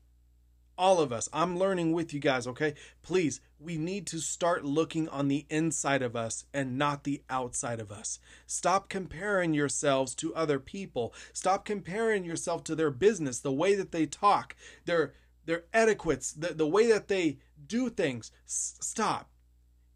all 0.76 1.00
of 1.00 1.12
us, 1.12 1.28
I'm 1.32 1.58
learning 1.58 1.92
with 1.92 2.12
you 2.12 2.18
guys, 2.18 2.46
okay? 2.46 2.74
Please, 3.02 3.40
we 3.60 3.76
need 3.76 4.06
to 4.08 4.18
start 4.18 4.64
looking 4.64 5.08
on 5.08 5.28
the 5.28 5.46
inside 5.48 6.02
of 6.02 6.16
us 6.16 6.44
and 6.52 6.76
not 6.76 7.04
the 7.04 7.22
outside 7.30 7.78
of 7.78 7.92
us. 7.92 8.18
Stop 8.46 8.88
comparing 8.88 9.54
yourselves 9.54 10.14
to 10.16 10.34
other 10.34 10.58
people. 10.58 11.14
Stop 11.32 11.64
comparing 11.64 12.24
yourself 12.24 12.64
to 12.64 12.74
their 12.74 12.90
business, 12.90 13.38
the 13.38 13.52
way 13.52 13.74
that 13.76 13.92
they 13.92 14.06
talk, 14.06 14.56
their 14.86 15.14
their 15.44 15.64
etiquettes, 15.72 16.32
the, 16.32 16.54
the 16.54 16.66
way 16.66 16.86
that 16.86 17.08
they 17.08 17.38
do 17.66 17.90
things. 17.90 18.30
S- 18.46 18.76
stop. 18.80 19.31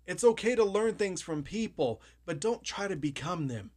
It's 0.07 0.25
okay 0.25 0.55
to 0.55 0.65
learn 0.65 0.95
things 0.95 1.21
from 1.21 1.43
people, 1.43 2.01
but 2.25 2.41
don't 2.41 2.63
try 2.63 2.87
to 2.87 2.97
become 2.97 3.49
them. 3.49 3.73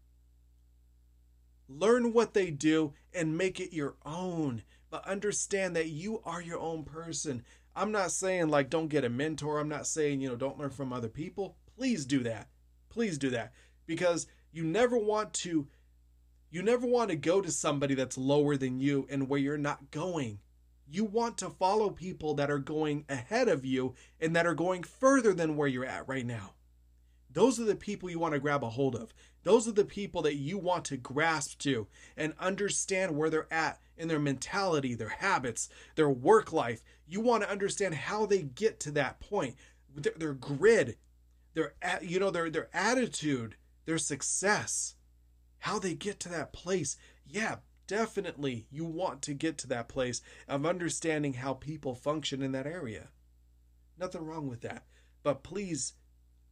Learn 1.67 2.13
what 2.13 2.33
they 2.33 2.51
do 2.51 2.93
and 3.13 3.37
make 3.37 3.59
it 3.59 3.73
your 3.73 3.95
own, 4.05 4.63
but 4.89 5.07
understand 5.07 5.75
that 5.75 5.89
you 5.89 6.21
are 6.25 6.41
your 6.41 6.59
own 6.59 6.83
person. 6.83 7.43
I'm 7.75 7.91
not 7.91 8.11
saying 8.11 8.49
like 8.49 8.69
don't 8.69 8.87
get 8.87 9.03
a 9.05 9.09
mentor. 9.09 9.59
I'm 9.59 9.69
not 9.69 9.87
saying, 9.87 10.21
you 10.21 10.29
know, 10.29 10.35
don't 10.35 10.57
learn 10.57 10.71
from 10.71 10.91
other 10.91 11.07
people. 11.07 11.55
Please 11.77 12.05
do 12.05 12.23
that. 12.23 12.49
Please 12.89 13.17
do 13.17 13.29
that 13.29 13.53
because 13.85 14.27
you 14.51 14.63
never 14.63 14.97
want 14.97 15.33
to 15.33 15.67
you 16.51 16.63
never 16.63 16.87
want 16.87 17.11
to 17.11 17.15
go 17.15 17.41
to 17.41 17.51
somebody 17.51 17.93
that's 17.93 18.17
lower 18.17 18.57
than 18.57 18.79
you 18.79 19.07
and 19.09 19.29
where 19.29 19.39
you're 19.39 19.57
not 19.57 19.91
going. 19.91 20.39
You 20.91 21.05
want 21.05 21.37
to 21.39 21.49
follow 21.49 21.91
people 21.91 22.33
that 22.35 22.49
are 22.49 22.59
going 22.59 23.05
ahead 23.07 23.47
of 23.47 23.63
you 23.63 23.93
and 24.19 24.35
that 24.35 24.47
are 24.47 24.55
going 24.55 24.83
further 24.83 25.33
than 25.33 25.55
where 25.55 25.67
you're 25.67 25.85
at 25.85 26.07
right 26.07 26.25
now. 26.25 26.53
Those 27.31 27.59
are 27.59 27.65
the 27.65 27.75
people 27.75 28.09
you 28.09 28.17
want 28.17 28.33
to 28.33 28.39
grab 28.39 28.63
a 28.63 28.69
hold 28.69 28.95
of. 28.95 29.13
Those 29.43 29.67
are 29.67 29.71
the 29.71 29.85
people 29.85 30.23
that 30.23 30.35
you 30.35 30.57
want 30.57 30.85
to 30.85 30.97
grasp 30.97 31.59
to 31.59 31.87
and 32.17 32.33
understand 32.39 33.15
where 33.15 33.29
they're 33.29 33.53
at 33.53 33.79
in 33.97 34.07
their 34.07 34.19
mentality, 34.19 34.95
their 34.95 35.09
habits, 35.09 35.69
their 35.95 36.09
work 36.09 36.51
life. 36.51 36.81
You 37.07 37.21
want 37.21 37.43
to 37.43 37.49
understand 37.49 37.93
how 37.93 38.25
they 38.25 38.41
get 38.41 38.79
to 38.81 38.91
that 38.91 39.19
point, 39.19 39.55
their, 39.95 40.13
their 40.17 40.33
grid, 40.33 40.97
their 41.53 41.73
you 42.01 42.19
know 42.19 42.31
their 42.31 42.49
their 42.49 42.69
attitude, 42.73 43.55
their 43.85 43.97
success, 43.97 44.95
how 45.59 45.77
they 45.77 45.93
get 45.93 46.19
to 46.21 46.29
that 46.29 46.53
place. 46.53 46.97
Yeah, 47.27 47.57
definitely 47.89 48.67
you 48.69 48.85
want 48.85 49.23
to 49.23 49.33
get 49.33 49.57
to 49.57 49.67
that 49.67 49.89
place 49.89 50.21
of 50.47 50.63
understanding 50.63 51.33
how 51.33 51.55
people 51.55 51.95
function 51.95 52.43
in 52.43 52.51
that 52.51 52.67
area. 52.67 53.07
Nothing 53.97 54.23
wrong 54.23 54.47
with 54.47 54.61
that. 54.61 54.85
But 55.23 55.41
please 55.41 55.93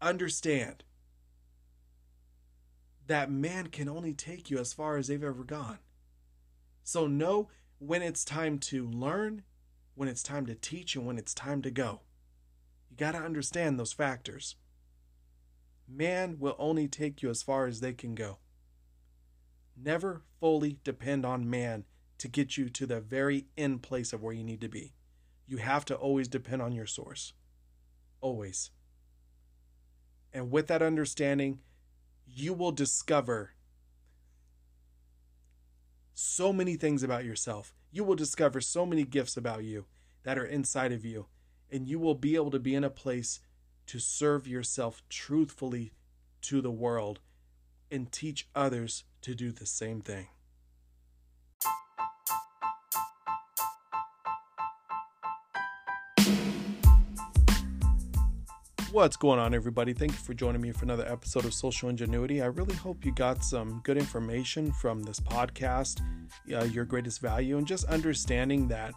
understand 0.01 0.83
that 3.05 3.31
man 3.31 3.67
can 3.67 3.87
only 3.87 4.13
take 4.13 4.49
you 4.49 4.57
as 4.57 4.73
far 4.73 4.97
as 4.97 5.07
they've 5.07 5.23
ever 5.23 5.43
gone. 5.43 5.77
So 6.83 7.05
know 7.05 7.49
when 7.77 8.01
it's 8.01 8.25
time 8.25 8.57
to 8.59 8.87
learn, 8.87 9.43
when 9.93 10.09
it's 10.09 10.23
time 10.23 10.47
to 10.47 10.55
teach, 10.55 10.95
and 10.95 11.05
when 11.05 11.19
it's 11.19 11.35
time 11.35 11.61
to 11.61 11.69
go. 11.69 12.01
You 12.89 12.97
got 12.97 13.11
to 13.11 13.19
understand 13.19 13.79
those 13.79 13.93
factors. 13.93 14.55
Man 15.87 16.37
will 16.39 16.55
only 16.57 16.87
take 16.87 17.21
you 17.21 17.29
as 17.29 17.43
far 17.43 17.67
as 17.67 17.79
they 17.79 17.93
can 17.93 18.15
go. 18.15 18.39
Never 19.79 20.23
fully 20.39 20.79
depend 20.83 21.25
on 21.25 21.49
man 21.49 21.85
to 22.17 22.27
get 22.27 22.57
you 22.57 22.69
to 22.69 22.87
the 22.87 22.99
very 22.99 23.45
end 23.57 23.83
place 23.83 24.11
of 24.11 24.23
where 24.23 24.33
you 24.33 24.43
need 24.43 24.61
to 24.61 24.67
be. 24.67 24.93
You 25.45 25.57
have 25.57 25.85
to 25.85 25.95
always 25.95 26.27
depend 26.27 26.61
on 26.61 26.73
your 26.73 26.87
source. 26.87 27.33
Always. 28.19 28.71
And 30.33 30.51
with 30.51 30.67
that 30.67 30.81
understanding, 30.81 31.59
you 32.25 32.53
will 32.53 32.71
discover 32.71 33.51
so 36.13 36.51
many 36.51 36.75
things 36.75 37.03
about 37.03 37.23
yourself. 37.23 37.73
You 37.91 38.03
will 38.03 38.15
discover 38.15 38.59
so 38.59 38.85
many 38.85 39.03
gifts 39.03 39.37
about 39.37 39.63
you 39.63 39.85
that 40.23 40.37
are 40.37 40.45
inside 40.45 40.91
of 40.91 41.05
you. 41.05 41.27
And 41.71 41.87
you 41.87 41.99
will 41.99 42.15
be 42.15 42.35
able 42.35 42.51
to 42.51 42.59
be 42.59 42.75
in 42.75 42.83
a 42.83 42.89
place 42.89 43.39
to 43.87 43.99
serve 43.99 44.47
yourself 44.47 45.03
truthfully 45.09 45.93
to 46.41 46.61
the 46.61 46.71
world 46.71 47.19
and 47.91 48.11
teach 48.11 48.47
others 48.55 49.03
to 49.21 49.35
do 49.35 49.51
the 49.51 49.65
same 49.65 50.01
thing. 50.01 50.27
What's 58.91 59.15
going 59.15 59.37
on, 59.37 59.53
everybody? 59.53 59.93
Thank 59.93 60.13
you 60.13 60.17
for 60.17 60.33
joining 60.33 60.61
me 60.61 60.71
for 60.71 60.85
another 60.85 61.05
episode 61.07 61.45
of 61.45 61.53
Social 61.53 61.89
Ingenuity. 61.89 62.41
I 62.41 62.47
really 62.47 62.73
hope 62.73 63.05
you 63.05 63.11
got 63.11 63.43
some 63.43 63.79
good 63.83 63.97
information 63.97 64.71
from 64.71 65.03
this 65.03 65.19
podcast, 65.19 66.01
uh, 66.51 66.63
your 66.63 66.83
greatest 66.83 67.21
value, 67.21 67.57
and 67.57 67.67
just 67.67 67.85
understanding 67.85 68.67
that 68.69 68.93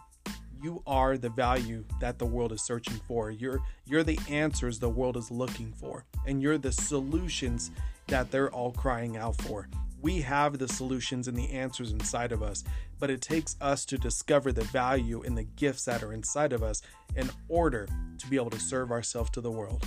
you 0.63 0.81
are 0.87 1.17
the 1.17 1.29
value 1.29 1.83
that 1.99 2.17
the 2.19 2.25
world 2.25 2.51
is 2.51 2.63
searching 2.63 2.99
for. 3.07 3.31
You're 3.31 3.61
you're 3.85 4.03
the 4.03 4.19
answers 4.29 4.79
the 4.79 4.89
world 4.89 5.17
is 5.17 5.29
looking 5.29 5.71
for, 5.73 6.05
and 6.25 6.41
you're 6.41 6.57
the 6.57 6.71
solutions 6.71 7.69
that 8.07 8.31
they're 8.31 8.51
all 8.51 8.71
crying 8.71 9.17
out 9.17 9.35
for. 9.41 9.67
We 10.01 10.21
have 10.21 10.57
the 10.57 10.67
solutions 10.67 11.27
and 11.27 11.37
the 11.37 11.51
answers 11.51 11.91
inside 11.91 12.31
of 12.31 12.41
us, 12.41 12.63
but 12.99 13.09
it 13.09 13.21
takes 13.21 13.55
us 13.61 13.85
to 13.85 13.97
discover 13.97 14.51
the 14.51 14.63
value 14.65 15.21
in 15.21 15.35
the 15.35 15.43
gifts 15.43 15.85
that 15.85 16.01
are 16.01 16.13
inside 16.13 16.53
of 16.53 16.63
us 16.63 16.81
in 17.15 17.29
order 17.49 17.87
to 18.17 18.27
be 18.27 18.35
able 18.35 18.49
to 18.49 18.59
serve 18.59 18.91
ourselves 18.91 19.29
to 19.31 19.41
the 19.41 19.51
world. 19.51 19.83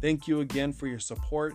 Thank 0.00 0.26
you 0.26 0.40
again 0.40 0.72
for 0.72 0.86
your 0.86 0.98
support. 0.98 1.54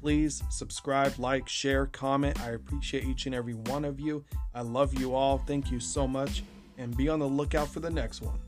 Please 0.00 0.42
subscribe, 0.50 1.18
like, 1.18 1.48
share, 1.48 1.86
comment. 1.86 2.40
I 2.40 2.50
appreciate 2.50 3.04
each 3.04 3.26
and 3.26 3.34
every 3.34 3.54
one 3.54 3.84
of 3.84 4.00
you. 4.00 4.24
I 4.54 4.62
love 4.62 4.98
you 4.98 5.14
all. 5.14 5.38
Thank 5.38 5.70
you 5.70 5.80
so 5.80 6.08
much. 6.08 6.42
And 6.76 6.96
be 6.96 7.08
on 7.08 7.20
the 7.20 7.28
lookout 7.28 7.68
for 7.68 7.80
the 7.80 7.90
next 7.90 8.20
one. 8.20 8.38